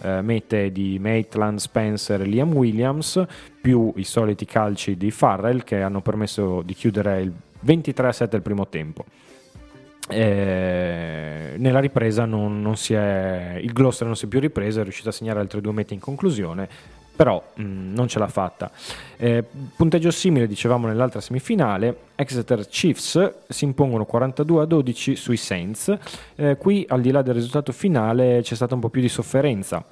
eh, 0.00 0.22
mete 0.22 0.70
di 0.70 0.96
Maitland, 1.00 1.58
Spencer 1.58 2.20
e 2.20 2.24
Liam 2.26 2.54
Williams, 2.54 3.20
più 3.60 3.92
i 3.96 4.04
soliti 4.04 4.44
calci 4.44 4.96
di 4.96 5.10
Farrell 5.10 5.64
che 5.64 5.82
hanno 5.82 6.02
permesso 6.02 6.62
di 6.62 6.72
chiudere 6.72 7.22
il 7.22 7.32
23-7 7.66 8.36
il 8.36 8.42
primo 8.42 8.68
tempo. 8.68 9.04
Eh, 10.08 11.54
nella 11.56 11.80
ripresa 11.80 12.26
non, 12.26 12.60
non 12.60 12.76
è, 12.90 13.58
il 13.60 13.72
Gloucester 13.72 14.06
non 14.06 14.14
si 14.14 14.26
è 14.26 14.28
più 14.28 14.38
ripreso, 14.38 14.78
è 14.78 14.82
riuscito 14.84 15.08
a 15.08 15.12
segnare 15.12 15.40
altre 15.40 15.60
due 15.60 15.72
mete 15.72 15.94
in 15.94 16.00
conclusione, 16.00 16.68
però 17.14 17.42
mh, 17.54 17.92
non 17.94 18.08
ce 18.08 18.18
l'ha 18.18 18.28
fatta. 18.28 18.70
Eh, 19.16 19.44
punteggio 19.76 20.10
simile, 20.10 20.46
dicevamo 20.46 20.86
nell'altra 20.86 21.20
semifinale, 21.20 21.96
Exeter 22.14 22.66
Chiefs 22.66 23.32
si 23.48 23.64
impongono 23.64 24.04
42 24.04 24.62
a 24.62 24.64
12 24.64 25.16
sui 25.16 25.36
Saints. 25.36 25.96
Eh, 26.36 26.56
qui, 26.56 26.84
al 26.88 27.00
di 27.00 27.10
là 27.10 27.22
del 27.22 27.34
risultato 27.34 27.72
finale, 27.72 28.40
c'è 28.42 28.54
stata 28.54 28.74
un 28.74 28.80
po' 28.80 28.88
più 28.88 29.00
di 29.00 29.08
sofferenza 29.08 29.84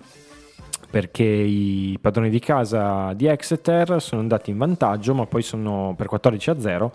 perché 0.90 1.24
i 1.24 1.98
padroni 2.00 2.30
di 2.30 2.38
casa 2.38 3.12
di 3.12 3.26
Exeter 3.26 4.00
sono 4.00 4.22
andati 4.22 4.50
in 4.50 4.56
vantaggio 4.56 5.14
ma 5.14 5.26
poi 5.26 5.42
sono 5.42 5.94
per 5.96 6.06
14 6.06 6.50
a 6.50 6.60
0 6.60 6.92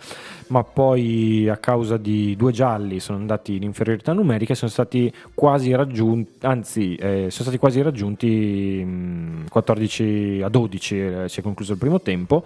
ma 0.47 0.63
poi 0.63 1.47
a 1.47 1.57
causa 1.57 1.97
di 1.97 2.35
due 2.35 2.51
gialli 2.51 2.99
sono 2.99 3.19
andati 3.19 3.55
in 3.55 3.63
inferiorità 3.63 4.13
numerica 4.13 4.53
e 4.53 4.55
sono 4.55 4.71
stati 4.71 5.13
quasi 5.35 5.75
raggiunti 5.75 6.45
anzi 6.45 6.95
eh, 6.95 7.27
sono 7.29 7.43
stati 7.43 7.57
quasi 7.57 7.81
raggiunti 7.81 8.83
mh, 8.83 9.22
14 9.53 10.41
a 10.43 10.49
12 10.49 10.99
eh, 10.99 11.29
si 11.29 11.39
è 11.39 11.43
concluso 11.43 11.73
il 11.73 11.77
primo 11.77 12.01
tempo 12.01 12.43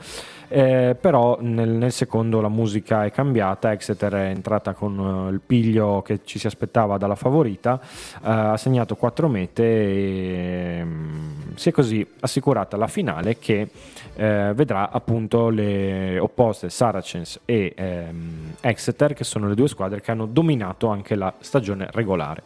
eh, 0.49 0.95
però 0.99 1.37
nel, 1.41 1.69
nel, 1.69 1.91
secondo 1.91 2.39
la 2.39 2.47
musica 2.47 3.03
è 3.03 3.11
cambiata, 3.11 3.73
Exeter 3.73 4.13
è 4.13 4.29
entrata 4.29 4.73
con 4.73 4.97
uh, 4.97 5.29
il 5.29 5.41
piglio 5.45 6.01
che 6.01 6.21
ci 6.23 6.39
si 6.39 6.47
aspettava 6.47 6.97
dalla 6.97 7.15
favorita, 7.15 7.73
uh, 7.81 8.19
ha 8.21 8.57
segnato 8.57 8.95
4 8.95 9.27
mete 9.27 9.63
e 9.63 10.81
um, 10.81 11.55
si 11.55 11.67
è 11.67 11.71
così 11.73 12.07
assicurata 12.21 12.77
la 12.77 12.87
finale 12.87 13.37
che 13.37 13.69
vedrà 14.17 14.89
appunto 14.89 15.49
le 15.49 16.17
opposte 16.17 16.71
Saracens 16.71 17.39
e 17.45 17.75
um, 17.77 18.55
Exeter 18.61 19.13
che 19.13 19.23
sono 19.23 19.47
le 19.47 19.53
due 19.53 19.67
squadre 19.67 20.01
che 20.01 20.09
hanno 20.09 20.25
dominato 20.25 20.87
anche 20.87 21.13
la 21.13 21.31
stagione 21.39 21.87
regolare. 21.91 22.41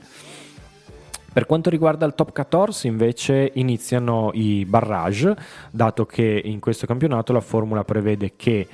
Per 1.34 1.45
quanto 1.45 1.69
riguarda 1.69 2.05
il 2.05 2.13
top 2.13 2.34
14 2.34 2.88
invece 2.88 3.51
iniziano 3.53 4.32
i 4.34 4.65
barrage, 4.65 5.34
dato 5.71 6.05
che 6.05 6.41
in 6.43 6.59
questo 6.59 6.86
campionato 6.86 7.32
la 7.32 7.39
formula 7.39 7.86
prevede 7.86 8.34
che 8.36 8.67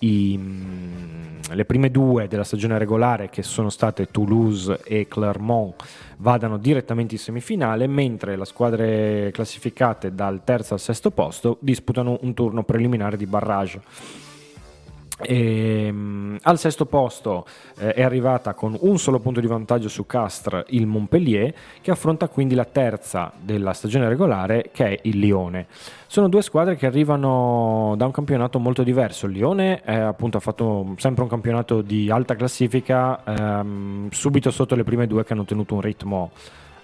i, 0.00 0.38
mm, 0.38 1.38
le 1.52 1.64
prime 1.64 1.90
due 1.90 2.28
della 2.28 2.44
stagione 2.44 2.78
regolare, 2.78 3.28
che 3.28 3.42
sono 3.42 3.70
state 3.70 4.06
Toulouse 4.10 4.82
e 4.84 5.08
Clermont, 5.08 5.82
vadano 6.18 6.58
direttamente 6.58 7.14
in 7.14 7.20
semifinale, 7.20 7.88
mentre 7.88 8.36
le 8.36 8.44
squadre 8.44 9.30
classificate 9.32 10.14
dal 10.14 10.44
terzo 10.44 10.74
al 10.74 10.80
sesto 10.80 11.10
posto 11.10 11.56
disputano 11.60 12.18
un 12.20 12.34
turno 12.34 12.62
preliminare 12.62 13.16
di 13.16 13.26
barrage. 13.26 13.80
E, 15.18 15.88
um, 15.90 16.36
al 16.42 16.58
sesto 16.58 16.84
posto 16.84 17.46
eh, 17.78 17.94
è 17.94 18.02
arrivata 18.02 18.52
con 18.52 18.76
un 18.80 18.98
solo 18.98 19.18
punto 19.18 19.40
di 19.40 19.46
vantaggio 19.46 19.88
su 19.88 20.04
Castres 20.04 20.64
il 20.68 20.86
Montpellier 20.86 21.54
che 21.80 21.90
affronta 21.90 22.28
quindi 22.28 22.54
la 22.54 22.66
terza 22.66 23.32
della 23.40 23.72
stagione 23.72 24.08
regolare 24.08 24.70
che 24.72 24.86
è 24.88 24.98
il 25.04 25.18
Lione. 25.18 25.66
Sono 26.06 26.28
due 26.28 26.42
squadre 26.42 26.76
che 26.76 26.86
arrivano 26.86 27.94
da 27.96 28.04
un 28.04 28.12
campionato 28.12 28.58
molto 28.58 28.82
diverso. 28.82 29.26
Il 29.26 29.32
Lione 29.32 29.82
eh, 29.84 29.94
appunto 29.94 30.36
ha 30.36 30.40
fatto 30.40 30.94
sempre 30.98 31.22
un 31.22 31.28
campionato 31.28 31.80
di 31.80 32.10
alta 32.10 32.34
classifica 32.34 33.24
ehm, 33.24 34.10
subito 34.10 34.50
sotto 34.50 34.74
le 34.74 34.84
prime 34.84 35.06
due 35.06 35.24
che 35.24 35.32
hanno 35.32 35.44
tenuto 35.44 35.74
un 35.74 35.80
ritmo 35.80 36.30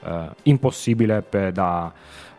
eh, 0.04 0.28
impossibile 0.44 1.22
per, 1.22 1.52
da 1.52 1.92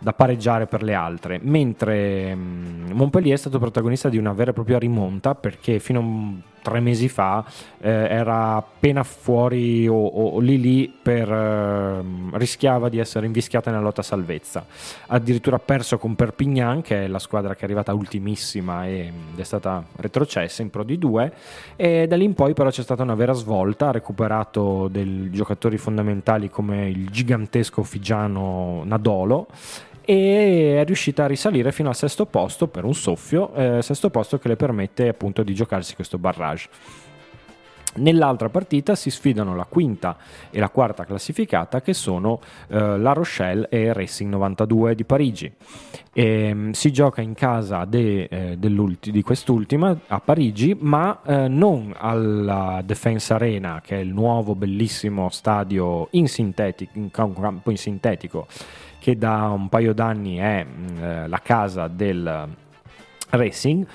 da 0.04 0.12
pareggiare 0.12 0.68
per 0.68 0.84
le 0.84 0.94
altre, 0.94 1.40
mentre 1.42 2.36
mm, 2.36 2.92
Montpellier 2.92 3.36
è 3.36 3.40
stato 3.40 3.58
protagonista 3.58 4.10
di 4.10 4.18
una 4.18 4.34
vera 4.34 4.52
e 4.52 4.54
propria 4.54 4.78
rimonta 4.78 5.34
perché 5.34 5.80
fino 5.80 6.00
a 6.00 6.52
tre 6.64 6.80
mesi 6.80 7.10
fa 7.10 7.46
eh, 7.80 7.90
era 7.90 8.56
appena 8.56 9.04
fuori 9.04 9.88
o, 9.88 9.94
o, 9.94 10.30
o 10.30 10.40
lì 10.40 10.60
lì 10.60 10.94
per, 11.02 11.32
eh, 11.32 12.04
rischiava 12.34 12.90
di 12.90 12.98
essere 12.98 13.28
invischiata 13.28 13.70
nella 13.70 13.84
lotta 13.84 14.02
salvezza. 14.02 14.66
Addirittura 15.08 15.60
perso 15.60 15.98
con 15.98 16.16
Perpignan, 16.16 16.82
che 16.82 17.06
è 17.06 17.08
la 17.08 17.20
squadra 17.20 17.54
che 17.54 17.62
è 17.62 17.64
arrivata 17.66 17.94
ultimissima 17.94 18.88
ed 18.88 19.14
è 19.36 19.44
stata 19.44 19.84
retrocessa 19.98 20.62
in 20.62 20.70
Pro 20.70 20.84
di 20.84 20.98
2 20.98 21.34
e 21.76 22.08
da 22.08 22.16
lì 22.16 22.26
in 22.26 22.34
poi 22.34 22.54
però 22.54 22.70
c'è 22.70 22.82
stata 22.82 23.04
una 23.04 23.16
vera 23.16 23.34
svolta, 23.34 23.90
ha 23.90 23.92
recuperato 23.92 24.88
dei 24.90 25.30
giocatori 25.32 25.78
fondamentali 25.78 26.50
come 26.50 26.90
il 26.90 27.10
gigantesco 27.10 27.84
figiano 27.84 28.84
Nadolo 28.86 29.48
e 30.06 30.80
è 30.80 30.86
riuscita 30.86 31.24
a 31.24 31.28
risalire 31.28 31.72
fino 31.72 31.90
al 31.90 31.96
sesto 31.96 32.26
posto 32.26 32.68
per 32.68 32.84
un 32.84 32.94
soffio, 32.94 33.54
eh, 33.54 33.82
sesto 33.82 34.10
posto 34.10 34.38
che 34.40 34.48
le 34.48 34.56
permette 34.56 35.08
appunto 35.08 35.44
di 35.44 35.54
giocarsi 35.54 35.96
questo 35.96 36.18
barrage. 36.18 36.70
Nell'altra 37.96 38.50
partita 38.50 38.96
si 38.96 39.12
sfidano 39.12 39.56
la 39.56 39.66
quinta 39.66 40.18
e 40.50 40.60
la 40.60 40.70
quarta 40.70 41.06
classificata 41.06 41.82
che 41.82 41.94
sono 41.94 42.40
eh, 42.70 42.98
La 42.98 43.14
Rochelle 43.14 43.68
e 43.70 43.94
Racing 43.94 44.32
92 44.32 44.96
di 44.96 45.04
Parigi. 45.04 45.52
E, 46.12 46.24
ehm, 46.24 46.72
si 46.72 46.92
gioca 46.92 47.22
in 47.22 47.36
casa 47.36 47.86
de, 47.86 48.24
eh, 48.24 48.58
di 48.58 49.22
quest'ultima 49.22 49.96
a 50.08 50.20
Parigi, 50.20 50.76
ma 50.80 51.22
eh, 51.24 51.48
non 51.48 51.94
alla 51.96 52.82
Defense 52.84 53.32
Arena, 53.32 53.80
che 53.84 53.98
è 53.98 54.00
il 54.00 54.12
nuovo 54.12 54.56
bellissimo 54.56 55.30
stadio 55.30 56.08
in 56.12 56.28
in 56.94 57.12
campo 57.12 57.70
in 57.70 57.78
sintetico 57.78 58.48
che 59.04 59.18
da 59.18 59.50
un 59.50 59.68
paio 59.68 59.94
d'anni 59.94 60.38
è 60.38 60.66
mm, 60.66 61.04
eh, 61.04 61.28
la 61.28 61.40
casa 61.40 61.90
del 61.90 62.48
Racing, 63.32 63.86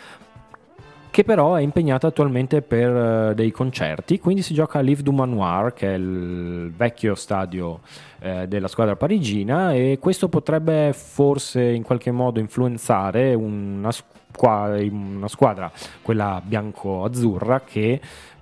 che 1.10 1.24
però 1.24 1.54
è 1.54 1.62
impegnata 1.62 2.08
attualmente 2.08 2.60
per 2.60 3.30
uh, 3.30 3.34
dei 3.34 3.50
concerti, 3.50 4.18
quindi 4.18 4.42
si 4.42 4.52
gioca 4.52 4.80
a 4.80 4.82
Live 4.82 5.02
du 5.02 5.12
Manoir, 5.12 5.72
che 5.72 5.94
è 5.94 5.96
il 5.96 6.70
vecchio 6.76 7.14
stadio 7.14 7.80
eh, 8.18 8.46
della 8.46 8.68
squadra 8.68 8.96
parigina 8.96 9.72
e 9.72 9.96
questo 9.98 10.28
potrebbe 10.28 10.92
forse 10.92 11.62
in 11.62 11.84
qualche 11.84 12.10
modo 12.10 12.38
influenzare 12.38 13.32
una, 13.32 13.90
qua- 14.36 14.76
una 14.90 15.28
squadra, 15.28 15.72
quella 16.02 16.42
bianco-azzurra, 16.44 17.62
che 17.62 17.98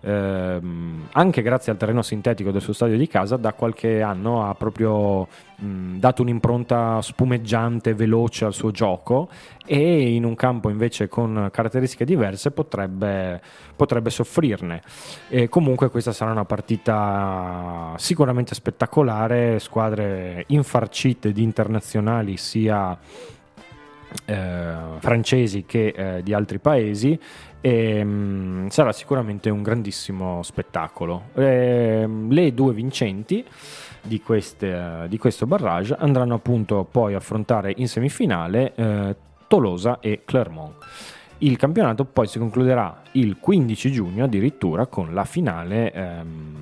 ehm, 0.07 1.09
anche 1.13 1.43
grazie 1.43 1.73
al 1.73 1.79
terreno 1.79 2.03
sintetico 2.03 2.53
del 2.53 2.61
suo 2.61 2.73
stadio 2.73 2.97
di 2.97 3.09
casa 3.09 3.37
da 3.37 3.53
qualche 3.53 4.01
anno 4.03 4.49
ha 4.49 4.55
proprio 4.55 5.27
mh, 5.57 5.99
dato 5.99 6.23
un'impronta 6.23 7.03
spumeggiante, 7.03 7.95
veloce 7.95 8.45
al 8.45 8.55
suo 8.55 8.71
gioco 8.71 9.29
e 9.67 10.15
in 10.15 10.25
un 10.25 10.37
campo 10.37 10.69
invece 10.71 11.09
con 11.09 11.49
caratteristiche 11.51 12.05
diverse 12.05 12.53
potrebbe, 12.53 13.41
potrebbe 13.75 14.11
soffrirne. 14.11 14.83
E 15.29 15.49
comunque 15.49 15.91
questa 15.91 16.13
sarà 16.13 16.31
una 16.31 16.45
partita 16.45 17.95
sicuramente 17.97 18.55
spettacolare, 18.55 19.59
squadre 19.59 20.45
infarcite 20.47 21.33
di 21.33 21.43
internazionali 21.43 22.37
sia 22.37 22.97
eh, 24.25 24.75
francesi 24.99 25.65
che 25.67 25.89
eh, 25.89 26.23
di 26.23 26.33
altri 26.33 26.59
paesi 26.59 27.19
e 27.67 28.05
mh, 28.05 28.69
sarà 28.69 28.93
sicuramente 28.93 29.51
un 29.51 29.61
grandissimo 29.61 30.41
spettacolo. 30.45 31.31
Ehm, 31.35 32.31
le 32.31 32.55
due 32.55 32.73
vincenti 32.73 33.45
di, 34.03 34.21
queste, 34.21 35.07
di 35.09 35.19
questo 35.19 35.47
barrage 35.47 35.97
andranno 35.99 36.35
appunto 36.35 36.87
poi 36.89 37.15
a 37.15 37.17
affrontare 37.17 37.73
in 37.79 37.89
semifinale 37.89 38.73
eh, 38.77 39.17
Tolosa 39.49 39.99
e 39.99 40.23
Clermont. 40.25 40.75
Il 41.39 41.57
campionato 41.57 42.05
poi 42.05 42.29
si 42.29 42.39
concluderà 42.39 43.03
il 43.13 43.37
15 43.41 43.91
giugno 43.91 44.25
addirittura 44.25 44.87
con 44.87 45.13
la 45.13 45.25
finale 45.25 45.93
ehm, 45.93 46.55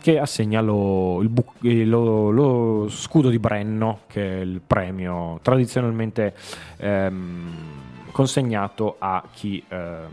che 0.00 0.18
assegna 0.18 0.60
lo, 0.60 1.22
bu- 1.28 1.44
eh, 1.62 1.84
lo- 1.84 2.30
lo 2.30 2.88
scudo 2.88 3.28
di 3.28 3.38
Brenno, 3.38 4.00
che 4.08 4.38
è 4.38 4.40
il 4.40 4.60
premio 4.66 5.38
tradizionalmente 5.42 6.34
ehm, 6.78 7.80
consegnato 8.12 8.96
a 8.98 9.24
chi 9.32 9.62
ehm, 9.66 10.08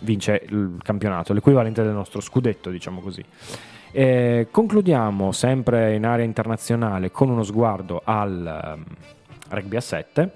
vince 0.00 0.42
il 0.48 0.78
campionato, 0.82 1.32
l'equivalente 1.32 1.82
del 1.82 1.92
nostro 1.92 2.20
scudetto, 2.20 2.70
diciamo 2.70 3.00
così. 3.00 3.24
Eh, 3.92 4.48
concludiamo 4.50 5.32
sempre 5.32 5.94
in 5.94 6.06
area 6.06 6.24
internazionale 6.24 7.10
con 7.10 7.28
uno 7.28 7.42
sguardo 7.42 8.00
al 8.02 8.74
ehm, 8.74 8.84
rugby 9.50 9.76
a 9.76 9.80
7 9.80 10.30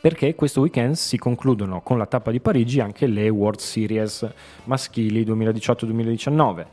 perché 0.00 0.34
questo 0.34 0.60
weekend 0.60 0.94
si 0.94 1.16
concludono 1.16 1.80
con 1.82 1.96
la 1.96 2.06
tappa 2.06 2.32
di 2.32 2.40
Parigi 2.40 2.80
anche 2.80 3.06
le 3.06 3.28
World 3.28 3.60
Series 3.60 4.28
maschili 4.64 5.24
2018-2019 5.24 6.66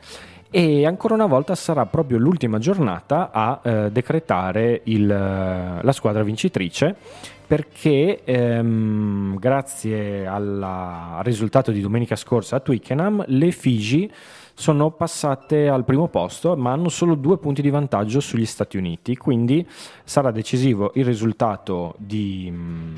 e 0.50 0.84
ancora 0.84 1.14
una 1.14 1.26
volta 1.26 1.54
sarà 1.54 1.86
proprio 1.86 2.18
l'ultima 2.18 2.58
giornata 2.58 3.30
a 3.32 3.60
eh, 3.62 3.92
decretare 3.92 4.80
il, 4.84 5.08
eh, 5.08 5.78
la 5.80 5.92
squadra 5.92 6.24
vincitrice 6.24 6.96
perché 7.50 8.22
ehm, 8.22 9.36
grazie 9.36 10.24
al 10.24 11.18
risultato 11.24 11.72
di 11.72 11.80
domenica 11.80 12.14
scorsa 12.14 12.54
a 12.54 12.60
Twickenham 12.60 13.24
le 13.26 13.50
Figi 13.50 14.08
sono 14.54 14.92
passate 14.92 15.68
al 15.68 15.84
primo 15.84 16.06
posto 16.06 16.56
ma 16.56 16.70
hanno 16.70 16.88
solo 16.88 17.16
due 17.16 17.38
punti 17.38 17.60
di 17.60 17.70
vantaggio 17.70 18.20
sugli 18.20 18.46
Stati 18.46 18.76
Uniti. 18.76 19.16
Quindi 19.16 19.66
sarà 20.04 20.30
decisivo 20.30 20.92
il 20.94 21.04
risultato 21.04 21.96
di, 21.98 22.48
mm, 22.52 22.94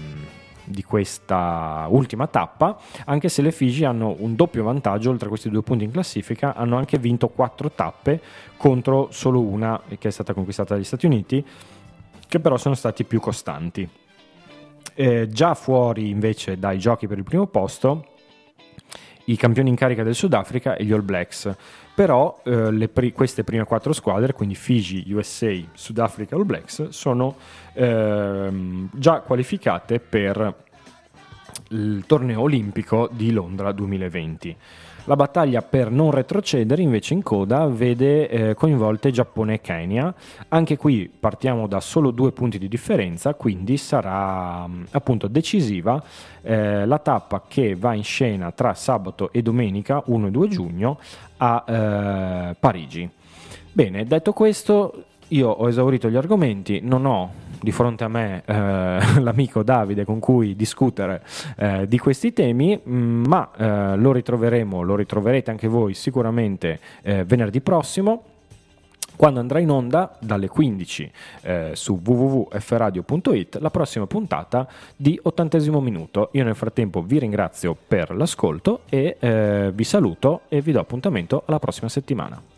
di 0.64 0.82
questa 0.82 1.86
ultima 1.88 2.26
tappa 2.26 2.78
anche 3.06 3.30
se 3.30 3.40
le 3.40 3.52
Figi 3.52 3.86
hanno 3.86 4.16
un 4.18 4.36
doppio 4.36 4.64
vantaggio 4.64 5.08
oltre 5.08 5.28
a 5.28 5.30
questi 5.30 5.48
due 5.48 5.62
punti 5.62 5.84
in 5.84 5.92
classifica 5.92 6.54
hanno 6.54 6.76
anche 6.76 6.98
vinto 6.98 7.28
quattro 7.28 7.70
tappe 7.70 8.20
contro 8.58 9.08
solo 9.12 9.40
una 9.40 9.80
che 9.96 10.08
è 10.08 10.10
stata 10.10 10.34
conquistata 10.34 10.74
dagli 10.74 10.84
Stati 10.84 11.06
Uniti 11.06 11.42
che 12.28 12.38
però 12.38 12.58
sono 12.58 12.74
stati 12.74 13.04
più 13.04 13.18
costanti 13.18 13.88
Eh, 14.94 15.28
già 15.28 15.54
fuori 15.54 16.10
invece 16.10 16.58
dai 16.58 16.78
giochi 16.78 17.06
per 17.06 17.18
il 17.18 17.24
primo 17.24 17.46
posto 17.46 18.06
i 19.26 19.36
campioni 19.36 19.68
in 19.68 19.76
carica 19.76 20.02
del 20.02 20.14
Sudafrica 20.14 20.74
e 20.76 20.84
gli 20.84 20.92
All 20.92 21.04
Blacks. 21.04 21.54
Però 21.94 22.40
eh, 22.44 22.88
pri- 22.88 23.12
queste 23.12 23.44
prime 23.44 23.64
quattro 23.64 23.92
squadre, 23.92 24.32
quindi 24.32 24.54
Fiji, 24.54 25.12
USA, 25.12 25.52
Sudafrica 25.72 26.34
e 26.34 26.38
All 26.38 26.46
Blacks, 26.46 26.88
sono 26.88 27.36
ehm, 27.74 28.88
già 28.92 29.20
qualificate 29.20 30.00
per 30.00 30.54
il 31.68 32.04
torneo 32.06 32.40
olimpico 32.40 33.08
di 33.12 33.30
Londra 33.30 33.72
2020. 33.72 34.56
La 35.06 35.16
battaglia 35.16 35.62
per 35.62 35.90
non 35.90 36.12
retrocedere 36.12 36.80
invece 36.80 37.14
in 37.14 37.24
coda 37.24 37.66
vede 37.66 38.28
eh, 38.28 38.54
coinvolte 38.54 39.10
Giappone 39.10 39.54
e 39.54 39.60
Kenya. 39.60 40.14
Anche 40.48 40.76
qui 40.76 41.10
partiamo 41.18 41.66
da 41.66 41.80
solo 41.80 42.12
due 42.12 42.30
punti 42.30 42.56
di 42.56 42.68
differenza, 42.68 43.34
quindi 43.34 43.78
sarà 43.78 44.64
mh, 44.64 44.86
appunto 44.92 45.26
decisiva 45.26 46.00
eh, 46.42 46.86
la 46.86 46.98
tappa 47.00 47.42
che 47.48 47.74
va 47.74 47.94
in 47.94 48.04
scena 48.04 48.52
tra 48.52 48.74
sabato 48.74 49.32
e 49.32 49.42
domenica 49.42 50.04
1 50.06 50.28
e 50.28 50.30
2 50.30 50.48
giugno 50.48 50.98
a 51.38 51.64
eh, 51.66 52.56
Parigi. 52.60 53.10
Bene, 53.72 54.04
detto 54.04 54.32
questo, 54.32 55.06
io 55.28 55.48
ho 55.48 55.68
esaurito 55.68 56.08
gli 56.10 56.16
argomenti, 56.16 56.78
non 56.80 57.06
ho 57.06 57.41
di 57.62 57.72
fronte 57.72 58.04
a 58.04 58.08
me 58.08 58.42
eh, 58.44 58.52
l'amico 59.20 59.62
Davide 59.62 60.04
con 60.04 60.18
cui 60.18 60.54
discutere 60.56 61.22
eh, 61.56 61.86
di 61.86 61.98
questi 61.98 62.32
temi, 62.32 62.78
mh, 62.82 62.92
ma 62.92 63.50
eh, 63.56 63.96
lo 63.96 64.12
ritroveremo, 64.12 64.82
lo 64.82 64.96
ritroverete 64.96 65.50
anche 65.50 65.68
voi 65.68 65.94
sicuramente 65.94 66.80
eh, 67.02 67.24
venerdì 67.24 67.60
prossimo. 67.60 68.24
Quando 69.14 69.40
andrà 69.40 69.60
in 69.60 69.70
onda 69.70 70.16
dalle 70.18 70.48
15 70.48 71.12
eh, 71.42 71.70
su 71.74 72.00
www.fradio.it 72.02 73.58
la 73.60 73.70
prossima 73.70 74.06
puntata 74.06 74.66
di 74.96 75.18
ottantesimo 75.22 75.80
minuto. 75.80 76.30
Io 76.32 76.42
nel 76.42 76.56
frattempo 76.56 77.02
vi 77.02 77.18
ringrazio 77.18 77.76
per 77.86 78.16
l'ascolto 78.16 78.80
e 78.88 79.16
eh, 79.20 79.70
vi 79.72 79.84
saluto 79.84 80.42
e 80.48 80.60
vi 80.60 80.72
do 80.72 80.80
appuntamento 80.80 81.42
alla 81.46 81.58
prossima 81.58 81.88
settimana. 81.88 82.51